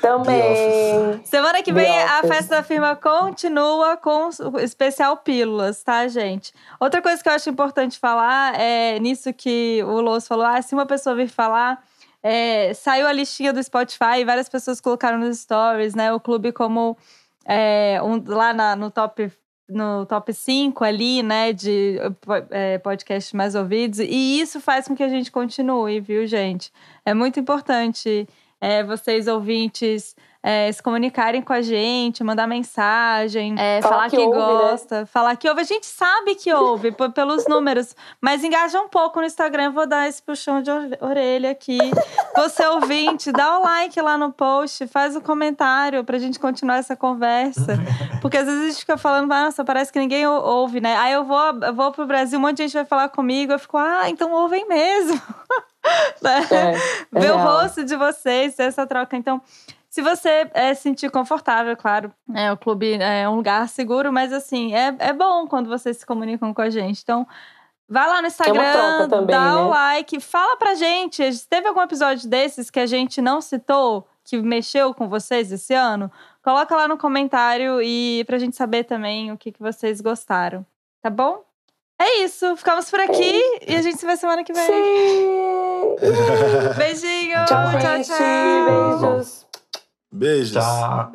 [0.00, 1.22] Também.
[1.24, 6.52] Semana que vem a festa da firma continua com o especial Pílulas, tá, gente?
[6.78, 10.74] Outra coisa que eu acho importante falar é nisso que o Lous falou: ah, se
[10.74, 11.82] uma pessoa vir falar.
[12.22, 16.12] é, saiu a listinha do Spotify e várias pessoas colocaram nos stories, né?
[16.12, 16.96] O clube como
[17.46, 19.30] é, um, lá na- no top
[19.68, 21.98] no top 5 ali, né, de
[22.50, 23.98] é, podcasts mais ouvidos.
[23.98, 26.72] E isso faz com que a gente continue, viu, gente?
[27.04, 28.28] É muito importante
[28.60, 30.14] é, vocês, ouvintes,
[30.46, 34.44] é, se comunicarem com a gente, mandar mensagem, é, Falar falar que que, ouve, né?
[34.70, 35.62] gosta, falar que ouve.
[35.62, 39.70] A gente sabe que ouve pelos números, mas engaja um pouco no Instagram.
[39.70, 41.78] Vou dar esse puxão de ore- orelha aqui.
[42.36, 46.94] Você ouvinte, dá o like lá no post, faz o comentário pra gente continuar essa
[46.94, 47.78] conversa.
[48.20, 50.94] Porque às vezes a gente fica falando, nossa, parece que ninguém ou- ouve, né?
[50.98, 53.58] Aí eu vou, eu vou pro Brasil, um monte de gente vai falar comigo, eu
[53.58, 55.18] fico, ah, então ouvem mesmo.
[56.22, 56.46] Né?
[56.50, 56.56] É,
[57.18, 57.60] é ver o real.
[57.60, 59.14] rosto de vocês, essa troca.
[59.18, 59.38] Então,
[59.94, 64.32] se você é, se sentir confortável, claro, é, o clube é um lugar seguro, mas
[64.32, 67.00] assim, é, é bom quando vocês se comunicam com a gente.
[67.00, 67.24] Então,
[67.88, 69.70] vai lá no Instagram, troca também, dá o né?
[69.70, 71.22] like, fala pra gente.
[71.48, 76.10] Teve algum episódio desses que a gente não citou, que mexeu com vocês esse ano?
[76.42, 80.66] Coloca lá no comentário e pra gente saber também o que, que vocês gostaram.
[81.00, 81.44] Tá bom?
[82.00, 84.66] É isso, ficamos por aqui e a gente se vê semana que vem.
[84.66, 85.96] Sim!
[86.76, 87.44] Beijinho!
[87.46, 89.00] Tchau, tchau, tchau.
[89.00, 89.43] Beijos.
[90.14, 90.52] Beijos.
[90.52, 91.12] Tchau.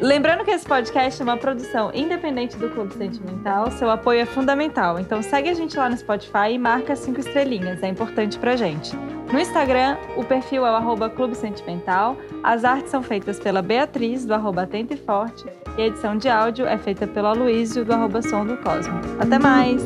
[0.00, 4.98] Lembrando que esse podcast é uma produção independente do Clube Sentimental, seu apoio é fundamental.
[4.98, 8.96] Então segue a gente lá no Spotify e marca cinco estrelinhas, é importante pra gente.
[9.32, 14.24] No Instagram, o perfil é o arroba Clube Sentimental, as artes são feitas pela Beatriz,
[14.24, 15.44] do arroba Atenta e Forte,
[15.76, 19.00] e a edição de áudio é feita pelo Aloysio, do arroba Som do Cosmo.
[19.18, 19.82] Até mais!